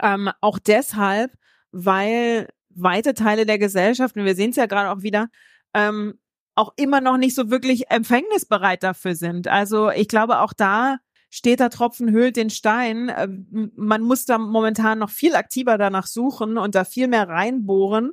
Ähm, 0.02 0.30
auch 0.42 0.60
deshalb, 0.60 1.32
weil 1.72 2.50
weite 2.70 3.14
Teile 3.14 3.46
der 3.46 3.60
Gesellschaft, 3.60 4.16
und 4.18 4.26
wir 4.26 4.36
sehen 4.36 4.52
es 4.52 4.56
ja 4.56 4.66
gerade 4.66 4.92
auch 4.92 5.04
wieder, 5.04 5.30
ähm, 5.74 6.20
auch 6.56 6.74
immer 6.76 7.02
noch 7.02 7.18
nicht 7.18 7.36
so 7.36 7.50
wirklich 7.50 7.90
empfängnisbereit 7.90 8.84
dafür 8.84 9.16
sind. 9.16 9.48
Also 9.48 9.90
ich 9.90 10.08
glaube, 10.08 10.40
auch 10.40 10.54
da 10.54 10.98
steht 11.30 11.60
der 11.60 11.72
Tropfen 11.72 12.12
höhlt 12.12 12.36
den 12.36 12.52
Stein. 12.52 13.12
Ähm, 13.16 13.72
man 13.76 14.04
muss 14.04 14.26
da 14.26 14.38
momentan 14.38 15.00
noch 15.00 15.10
viel 15.10 15.36
aktiver 15.36 15.80
danach 15.80 16.06
suchen 16.06 16.58
und 16.58 16.76
da 16.76 16.86
viel 16.86 17.08
mehr 17.08 17.28
reinbohren. 17.28 18.12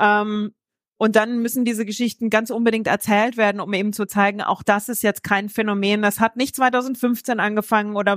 Ähm, 0.00 0.54
und 0.96 1.16
dann 1.16 1.40
müssen 1.40 1.66
diese 1.66 1.84
Geschichten 1.84 2.30
ganz 2.30 2.50
unbedingt 2.50 2.86
erzählt 2.86 3.36
werden, 3.36 3.60
um 3.60 3.74
eben 3.74 3.92
zu 3.92 4.06
zeigen, 4.06 4.40
auch 4.40 4.62
das 4.62 4.88
ist 4.88 5.02
jetzt 5.02 5.22
kein 5.22 5.50
Phänomen. 5.50 6.00
Das 6.00 6.20
hat 6.20 6.36
nicht 6.36 6.56
2015 6.56 7.40
angefangen 7.40 7.96
oder 7.96 8.16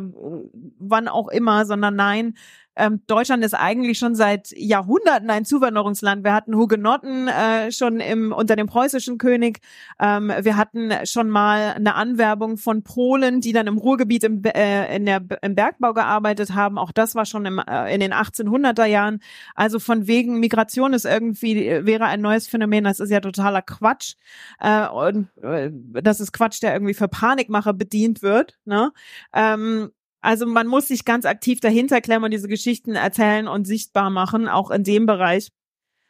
wann 0.80 1.08
auch 1.10 1.28
immer, 1.28 1.66
sondern 1.66 1.96
nein, 1.96 2.38
ähm, 2.78 3.02
Deutschland 3.08 3.44
ist 3.44 3.54
eigentlich 3.54 3.98
schon 3.98 4.16
seit 4.16 4.52
Jahrhunderten 4.56 5.30
ein 5.30 5.46
Zuwanderungsland. 5.46 6.24
Wir 6.24 6.34
hatten 6.34 6.56
Hugenotten 6.56 7.28
äh, 7.28 7.72
schon 7.72 8.00
im, 8.00 8.32
unter 8.32 8.56
dem 8.56 8.68
preußischen 8.68 9.18
König. 9.18 9.60
Ähm, 10.00 10.32
wir 10.42 10.58
hatten 10.58 10.92
schon 11.06 11.30
mal 11.30 11.74
eine 11.74 11.96
Anwerbung 11.96 12.58
von 12.58 12.84
Polen, 12.84 13.42
die 13.42 13.52
dann 13.52 13.68
im 13.68 13.78
Ruhrgebiet 13.78 14.24
im, 14.24 14.44
äh, 14.44 14.96
in 14.96 15.06
der, 15.06 15.24
im 15.42 15.56
Bergbau 15.56 15.94
gearbeitet 15.94 16.54
haben. 16.54 16.78
Auch 16.78 16.92
das 16.92 17.16
war 17.16 17.26
schon 17.26 17.46
im, 17.46 17.60
äh, 17.60 17.94
in 17.94 18.00
den 18.00 18.14
1800er 18.14 18.86
Jahren. 18.86 19.20
Also 19.56 19.80
von 19.80 20.06
wegen 20.06 20.40
Migration 20.40 20.94
ist 20.94 21.06
irgendwie, 21.06 21.56
wäre 21.84 22.06
ein 22.06 22.22
neues 22.22 22.48
Phänomen. 22.48 22.84
Das 22.84 23.00
ist 23.00 23.10
ja 23.10 23.20
totaler 23.20 23.64
Quatsch. 23.64 24.14
Äh, 24.60 24.88
und 24.88 25.30
äh, 25.42 25.72
das 25.72 26.20
ist 26.20 26.32
Quatsch, 26.32 26.62
der 26.62 26.74
irgendwie 26.74 26.94
für 26.94 27.08
Panikmacher 27.08 27.74
bedient 27.74 28.22
wird. 28.22 28.60
Ne? 28.66 28.92
Ähm, 29.34 29.92
also 30.22 30.46
man 30.46 30.68
muss 30.68 30.88
sich 30.88 31.06
ganz 31.06 31.26
aktiv 31.26 31.60
dahinter 31.60 32.02
klemmen 32.02 32.26
und 32.26 32.32
diese 32.32 32.48
Geschichten 32.48 32.96
erzählen 32.96 33.48
und 33.48 33.66
sichtbar 33.66 34.10
machen, 34.10 34.48
auch 34.48 34.72
in 34.72 34.84
dem 34.84 35.06
Bereich. 35.06 35.50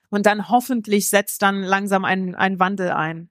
Und 0.09 0.25
dann 0.25 0.49
hoffentlich 0.49 1.09
setzt 1.09 1.41
dann 1.41 1.63
langsam 1.63 2.05
ein, 2.05 2.33
ein 2.35 2.59
Wandel 2.59 2.91
ein. 2.91 3.29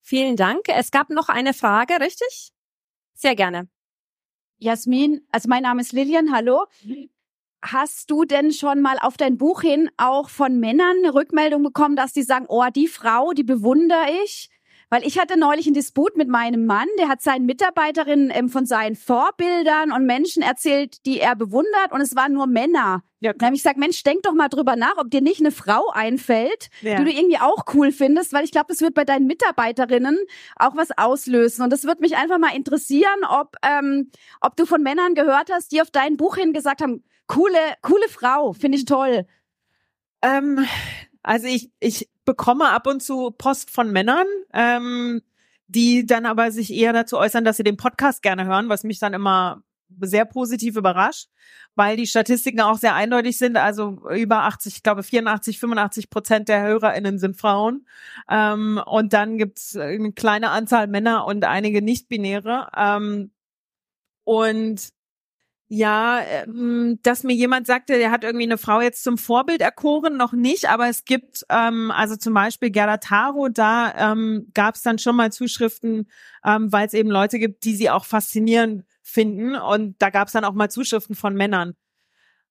Vielen 0.00 0.36
Dank. 0.36 0.68
Es 0.68 0.90
gab 0.90 1.10
noch 1.10 1.28
eine 1.28 1.54
Frage, 1.54 2.00
richtig? 2.00 2.52
Sehr 3.14 3.34
gerne. 3.34 3.68
Jasmin, 4.58 5.26
also 5.32 5.48
mein 5.48 5.64
Name 5.64 5.80
ist 5.80 5.92
Lilian, 5.92 6.32
hallo. 6.32 6.66
Hast 7.62 8.10
du 8.10 8.24
denn 8.24 8.52
schon 8.52 8.80
mal 8.80 8.98
auf 9.00 9.16
dein 9.16 9.38
Buch 9.38 9.62
hin 9.62 9.90
auch 9.96 10.28
von 10.28 10.58
Männern 10.58 10.98
eine 10.98 11.14
Rückmeldung 11.14 11.62
bekommen, 11.62 11.96
dass 11.96 12.12
die 12.12 12.22
sagen, 12.22 12.46
oh, 12.48 12.64
die 12.74 12.88
Frau, 12.88 13.32
die 13.32 13.44
bewundere 13.44 14.06
ich? 14.24 14.50
Weil 14.92 15.06
ich 15.06 15.18
hatte 15.18 15.38
neulich 15.38 15.64
einen 15.66 15.72
Disput 15.72 16.18
mit 16.18 16.28
meinem 16.28 16.66
Mann, 16.66 16.86
der 16.98 17.08
hat 17.08 17.22
seinen 17.22 17.46
Mitarbeiterinnen 17.46 18.30
ähm, 18.30 18.50
von 18.50 18.66
seinen 18.66 18.94
Vorbildern 18.94 19.90
und 19.90 20.04
Menschen 20.04 20.42
erzählt, 20.42 21.06
die 21.06 21.18
er 21.18 21.34
bewundert 21.34 21.92
und 21.92 22.02
es 22.02 22.14
waren 22.14 22.34
nur 22.34 22.46
Männer. 22.46 23.02
Ja. 23.20 23.32
Dann 23.32 23.46
habe 23.46 23.56
ich 23.56 23.62
gesagt, 23.62 23.78
Mensch, 23.78 24.02
denk 24.02 24.22
doch 24.22 24.34
mal 24.34 24.50
drüber 24.50 24.76
nach, 24.76 24.98
ob 24.98 25.10
dir 25.10 25.22
nicht 25.22 25.40
eine 25.40 25.50
Frau 25.50 25.88
einfällt, 25.94 26.68
ja. 26.82 26.96
die 26.96 27.04
du 27.04 27.10
irgendwie 27.10 27.38
auch 27.38 27.64
cool 27.72 27.90
findest, 27.90 28.34
weil 28.34 28.44
ich 28.44 28.50
glaube, 28.50 28.66
das 28.68 28.82
wird 28.82 28.92
bei 28.92 29.06
deinen 29.06 29.26
Mitarbeiterinnen 29.26 30.18
auch 30.56 30.76
was 30.76 30.90
auslösen. 30.98 31.62
Und 31.62 31.72
das 31.72 31.84
wird 31.84 32.00
mich 32.00 32.18
einfach 32.18 32.36
mal 32.36 32.54
interessieren, 32.54 33.24
ob, 33.30 33.56
ähm, 33.62 34.10
ob 34.42 34.56
du 34.56 34.66
von 34.66 34.82
Männern 34.82 35.14
gehört 35.14 35.50
hast, 35.50 35.72
die 35.72 35.80
auf 35.80 35.90
dein 35.90 36.18
Buch 36.18 36.36
hin 36.36 36.52
gesagt 36.52 36.82
haben, 36.82 37.02
coole, 37.28 37.56
coole 37.80 38.10
Frau, 38.10 38.52
finde 38.52 38.76
ich 38.76 38.84
toll. 38.84 39.24
Ähm, 40.20 40.66
also 41.22 41.46
ich, 41.46 41.70
ich 41.80 42.08
bekomme 42.24 42.70
ab 42.70 42.86
und 42.86 43.02
zu 43.02 43.30
Post 43.30 43.70
von 43.70 43.92
Männern, 43.92 44.26
ähm, 44.52 45.22
die 45.66 46.06
dann 46.06 46.26
aber 46.26 46.50
sich 46.50 46.72
eher 46.72 46.92
dazu 46.92 47.18
äußern, 47.18 47.44
dass 47.44 47.56
sie 47.56 47.62
den 47.62 47.76
Podcast 47.76 48.22
gerne 48.22 48.44
hören, 48.44 48.68
was 48.68 48.84
mich 48.84 48.98
dann 48.98 49.14
immer 49.14 49.62
sehr 50.00 50.24
positiv 50.24 50.76
überrascht, 50.76 51.28
weil 51.74 51.96
die 51.96 52.06
Statistiken 52.06 52.60
auch 52.60 52.78
sehr 52.78 52.94
eindeutig 52.94 53.38
sind. 53.38 53.56
Also 53.56 54.02
über 54.10 54.44
80, 54.44 54.76
ich 54.76 54.82
glaube 54.82 55.02
84, 55.02 55.58
85 55.58 56.10
Prozent 56.10 56.48
der 56.48 56.62
HörerInnen 56.62 57.18
sind 57.18 57.36
Frauen. 57.36 57.86
Ähm, 58.28 58.80
und 58.84 59.12
dann 59.12 59.38
gibt's 59.38 59.76
eine 59.76 60.12
kleine 60.12 60.50
Anzahl 60.50 60.86
Männer 60.86 61.26
und 61.26 61.44
einige 61.44 61.82
Nicht-Binäre. 61.82 62.68
Ähm, 62.76 63.30
und 64.24 64.92
ja, 65.74 66.20
ähm, 66.20 66.98
dass 67.02 67.22
mir 67.22 67.32
jemand 67.32 67.66
sagte, 67.66 67.96
der 67.96 68.10
hat 68.10 68.24
irgendwie 68.24 68.44
eine 68.44 68.58
Frau 68.58 68.82
jetzt 68.82 69.02
zum 69.02 69.16
Vorbild 69.16 69.62
erkoren, 69.62 70.18
noch 70.18 70.34
nicht, 70.34 70.68
aber 70.68 70.90
es 70.90 71.06
gibt, 71.06 71.46
ähm, 71.48 71.90
also 71.90 72.14
zum 72.14 72.34
Beispiel 72.34 72.68
Gerda 72.68 72.98
Taro, 72.98 73.48
da 73.48 74.12
ähm, 74.12 74.50
gab 74.52 74.74
es 74.74 74.82
dann 74.82 74.98
schon 74.98 75.16
mal 75.16 75.32
Zuschriften, 75.32 76.10
ähm, 76.44 76.70
weil 76.70 76.86
es 76.86 76.92
eben 76.92 77.08
Leute 77.08 77.38
gibt, 77.38 77.64
die 77.64 77.74
sie 77.74 77.88
auch 77.88 78.04
faszinierend 78.04 78.84
finden 79.02 79.56
und 79.56 79.96
da 79.98 80.10
gab 80.10 80.26
es 80.26 80.34
dann 80.34 80.44
auch 80.44 80.52
mal 80.52 80.68
Zuschriften 80.68 81.16
von 81.16 81.34
Männern. 81.34 81.72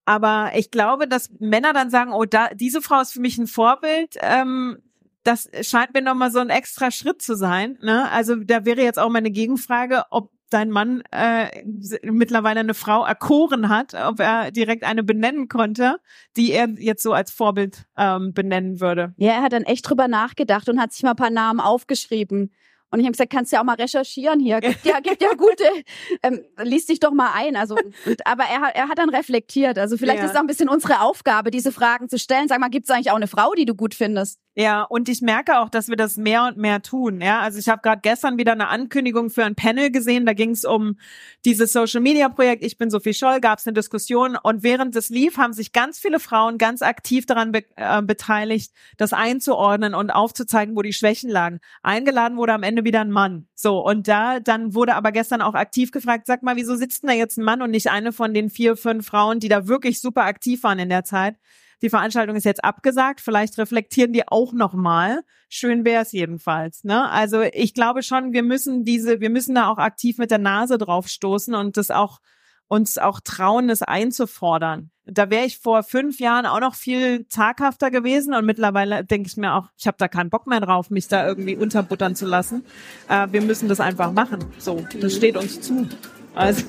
Aber 0.06 0.54
ich 0.56 0.72
glaube, 0.72 1.08
dass 1.08 1.30
Männer 1.38 1.74
dann 1.74 1.92
sagen, 1.92 2.14
oh, 2.14 2.26
da, 2.26 2.50
diese 2.56 2.82
Frau 2.82 3.02
ist 3.02 3.14
für 3.14 3.22
mich 3.22 3.38
ein 3.38 3.46
Vorbild, 3.46 4.16
ähm, 4.22 4.80
das 5.22 5.48
scheint 5.62 5.94
mir 5.94 6.02
nochmal 6.02 6.32
so 6.32 6.40
ein 6.40 6.50
extra 6.50 6.90
Schritt 6.90 7.22
zu 7.22 7.36
sein. 7.36 7.78
Ne? 7.84 8.10
Also 8.10 8.34
da 8.38 8.66
wäre 8.66 8.82
jetzt 8.82 8.98
auch 8.98 9.10
meine 9.10 9.30
Gegenfrage, 9.30 10.06
ob 10.10 10.32
dein 10.54 10.70
Mann 10.70 11.04
äh, 11.12 11.64
mittlerweile 12.04 12.60
eine 12.60 12.74
Frau 12.74 13.06
erkoren 13.06 13.70
hat, 13.70 13.94
ob 13.94 14.20
er 14.20 14.52
direkt 14.52 14.84
eine 14.84 15.04
benennen 15.04 15.48
konnte, 15.48 15.98
die 16.38 16.52
er 16.52 16.70
jetzt 16.78 17.04
so 17.04 17.14
als 17.14 17.32
Vorbild 17.32 17.86
ähm, 17.98 18.34
benennen 18.34 18.80
würde. 18.80 19.14
Ja, 19.18 19.32
er 19.32 19.42
hat 19.42 19.54
dann 19.54 19.64
echt 19.64 19.90
drüber 19.90 20.08
nachgedacht 20.08 20.70
und 20.70 20.80
hat 20.80 20.94
sich 20.94 21.04
mal 21.04 21.12
ein 21.12 21.16
paar 21.16 21.30
Namen 21.30 21.60
aufgeschrieben. 21.60 22.52
Und 22.92 23.00
ich 23.00 23.06
habe 23.06 23.14
gesagt, 23.14 23.32
kannst 23.32 23.52
du 23.52 23.56
ja 23.56 23.62
auch 23.62 23.66
mal 23.66 23.76
recherchieren 23.76 24.40
hier. 24.42 24.60
Gibt 24.60 24.86
ja, 24.86 25.00
gibt 25.00 25.22
ja 25.22 25.34
gute, 25.34 25.64
ähm, 26.24 26.42
liest 26.62 26.90
dich 26.90 27.00
doch 27.00 27.14
mal 27.14 27.32
ein. 27.34 27.56
Also, 27.56 27.76
und, 28.06 28.28
aber 28.28 28.44
er, 28.44 28.62
hat 28.62 28.76
er 28.76 28.90
hat 28.90 28.98
dann 28.98 29.10
reflektiert. 29.10 29.80
Also 29.80 29.98
vielleicht 29.98 30.20
ja. 30.20 30.26
ist 30.26 30.32
es 30.32 30.36
auch 30.36 30.42
ein 30.42 30.48
bisschen 30.48 30.68
unsere 30.68 31.02
Aufgabe, 31.02 31.52
diese 31.52 31.72
Fragen 31.72 32.10
zu 32.10 32.20
stellen. 32.20 32.50
Sag 32.50 32.60
mal, 32.60 32.70
gibt 32.70 32.86
es 32.86 32.90
eigentlich 32.94 33.12
auch 33.12 33.16
eine 33.16 33.28
Frau, 33.28 33.54
die 33.54 33.66
du 33.66 33.76
gut 33.76 33.96
findest? 33.96 34.40
Ja, 34.54 34.84
und 34.84 35.08
ich 35.08 35.22
merke 35.22 35.60
auch, 35.60 35.70
dass 35.70 35.88
wir 35.88 35.96
das 35.96 36.18
mehr 36.18 36.44
und 36.44 36.58
mehr 36.58 36.82
tun. 36.82 37.22
Ja, 37.22 37.40
also 37.40 37.58
ich 37.58 37.70
habe 37.70 37.82
gerade 37.82 38.02
gestern 38.02 38.38
wieder 38.38 38.52
eine 38.52 38.68
Ankündigung 38.68 39.30
für 39.30 39.46
ein 39.46 39.56
Panel 39.56 39.92
gesehen. 39.92 40.26
Da 40.26 40.34
ging 40.34 40.50
es 40.52 40.66
um 40.66 40.98
dieses 41.46 41.72
Social 41.72 42.02
Media 42.02 42.28
Projekt. 42.28 42.62
Ich 42.62 42.78
bin 42.78 42.90
Sophie 42.90 43.14
Scholl. 43.14 43.40
Gab 43.40 43.60
es 43.60 43.66
eine 43.66 43.74
Diskussion 43.76 44.36
und 44.36 44.62
während 44.62 44.94
es 44.98 45.08
lief, 45.08 45.38
haben 45.38 45.54
sich 45.54 45.72
ganz 45.72 46.00
viele 46.00 46.20
Frauen 46.20 46.58
ganz 46.58 46.82
aktiv 46.82 47.26
daran 47.26 47.54
be 47.54 47.64
äh, 47.78 48.02
beteiligt, 48.02 48.74
das 48.98 49.14
einzuordnen 49.14 49.94
und 49.96 50.10
aufzuzeigen, 50.12 50.76
wo 50.76 50.82
die 50.82 50.92
Schwächen 50.92 51.30
lagen. 51.30 51.60
Eingeladen 51.82 52.36
wurde 52.38 52.52
am 52.52 52.64
Ende 52.64 52.84
wieder 52.84 53.00
ein 53.00 53.12
Mann. 53.12 53.48
So 53.56 53.80
und 53.80 54.10
da 54.10 54.42
dann 54.42 54.74
wurde 54.74 54.96
aber 54.96 55.14
gestern 55.14 55.42
auch 55.42 55.54
aktiv 55.54 55.92
gefragt: 55.92 56.28
Sag 56.28 56.44
mal, 56.44 56.58
wieso 56.58 56.76
sitzt 56.76 57.04
denn 57.04 57.08
da 57.10 57.14
jetzt 57.16 57.38
ein 57.38 57.46
Mann 57.46 57.62
und 57.62 57.72
nicht 57.72 57.90
eine 57.90 58.12
von 58.12 58.34
den 58.34 58.50
vier, 58.50 58.76
fünf 58.76 59.08
Frauen, 59.08 59.40
die 59.40 59.48
da 59.48 59.68
wirklich 59.68 60.02
super 60.02 60.24
aktiv 60.26 60.62
waren 60.64 60.80
in 60.80 60.90
der 60.90 61.06
Zeit? 61.06 61.38
Die 61.82 61.90
Veranstaltung 61.90 62.36
ist 62.36 62.44
jetzt 62.44 62.64
abgesagt, 62.64 63.22
vielleicht 63.22 63.58
reflektieren 63.58 64.14
die 64.14 64.28
auch 64.28 64.54
nochmal. 64.54 65.22
Schön 65.50 65.84
wäre 65.84 66.04
es 66.04 66.12
jedenfalls. 66.12 66.84
Ne? 66.84 67.10
Also 67.10 67.42
ich 67.42 67.74
glaube 67.74 68.04
schon, 68.04 68.34
wir 68.34 68.44
müssen 68.44 68.86
diese, 68.86 69.20
wir 69.20 69.30
müssen 69.30 69.56
da 69.56 69.68
auch 69.68 69.78
aktiv 69.78 70.18
mit 70.18 70.32
der 70.32 70.38
Nase 70.38 70.78
drauf 70.78 71.08
stoßen 71.08 71.56
und 71.56 71.78
das 71.78 71.92
auch 71.92 72.20
uns 72.68 72.98
auch 72.98 73.20
trauen, 73.20 73.68
das 73.68 73.82
einzufordern. 73.82 74.92
Da 75.04 75.30
wäre 75.30 75.46
ich 75.46 75.58
vor 75.58 75.84
fünf 75.84 76.20
Jahren 76.22 76.46
auch 76.46 76.62
noch 76.62 76.74
viel 76.74 77.28
zaghafter 77.28 77.92
gewesen 77.92 78.34
und 78.34 78.46
mittlerweile 78.46 79.04
denke 79.04 79.28
ich 79.28 79.36
mir 79.36 79.56
auch, 79.56 79.68
ich 79.78 79.88
habe 79.88 79.98
da 80.00 80.08
keinen 80.08 80.30
Bock 80.30 80.48
mehr 80.48 80.62
drauf, 80.62 80.90
mich 80.90 81.10
da 81.10 81.28
irgendwie 81.28 81.58
unterbuttern 81.58 82.16
zu 82.16 82.26
lassen. 82.26 82.64
Äh, 83.10 83.28
wir 83.32 83.42
müssen 83.42 83.68
das 83.68 83.82
einfach 83.82 84.14
machen. 84.14 84.40
So, 84.58 84.86
das 85.02 85.16
steht 85.16 85.36
uns 85.36 85.60
zu. 85.60 85.90
Also. 86.34 86.64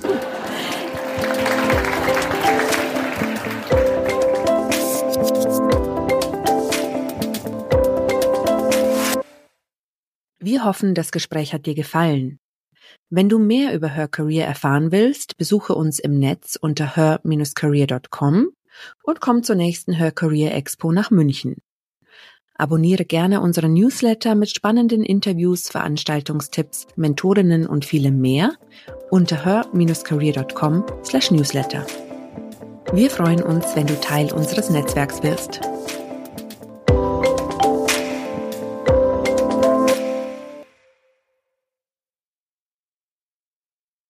Wir 10.45 10.65
hoffen, 10.65 10.95
das 10.95 11.13
Gespräch 11.13 11.55
hat 11.55 11.67
dir 11.67 11.75
gefallen. 11.77 12.41
Wenn 13.11 13.29
du 13.29 13.39
mehr 13.39 13.75
über 13.75 13.87
Her 13.89 14.09
Career 14.09 14.45
erfahren 14.45 14.91
willst, 14.91 15.37
besuche 15.37 15.73
uns 15.73 16.01
im 16.01 16.19
Netz 16.19 16.59
unter 16.61 16.97
her-career.com 16.97 18.49
und 19.05 19.21
komm 19.21 19.45
zur 19.45 19.55
nächsten 19.55 19.93
Her 19.93 20.11
Career 20.11 20.53
Expo 20.57 20.91
nach 20.91 21.13
München. 21.13 21.59
Abonniere 22.55 23.05
gerne 23.05 23.41
unseren 23.41 23.73
Newsletter 23.73 24.35
mit 24.35 24.51
spannenden 24.51 25.05
Interviews, 25.05 25.69
Veranstaltungstipps, 25.69 26.89
Mentorinnen 26.97 27.69
und 27.69 27.85
vielem 27.85 28.21
mehr 28.21 28.55
unter 29.11 29.45
her-career.com 29.45 30.85
slash 31.05 31.31
newsletter. 31.31 31.87
Wir 32.93 33.11
freuen 33.11 33.43
uns, 33.45 33.77
wenn 33.77 33.87
du 33.87 33.95
Teil 34.01 34.33
unseres 34.33 34.71
Netzwerks 34.71 35.23
wirst. 35.23 35.61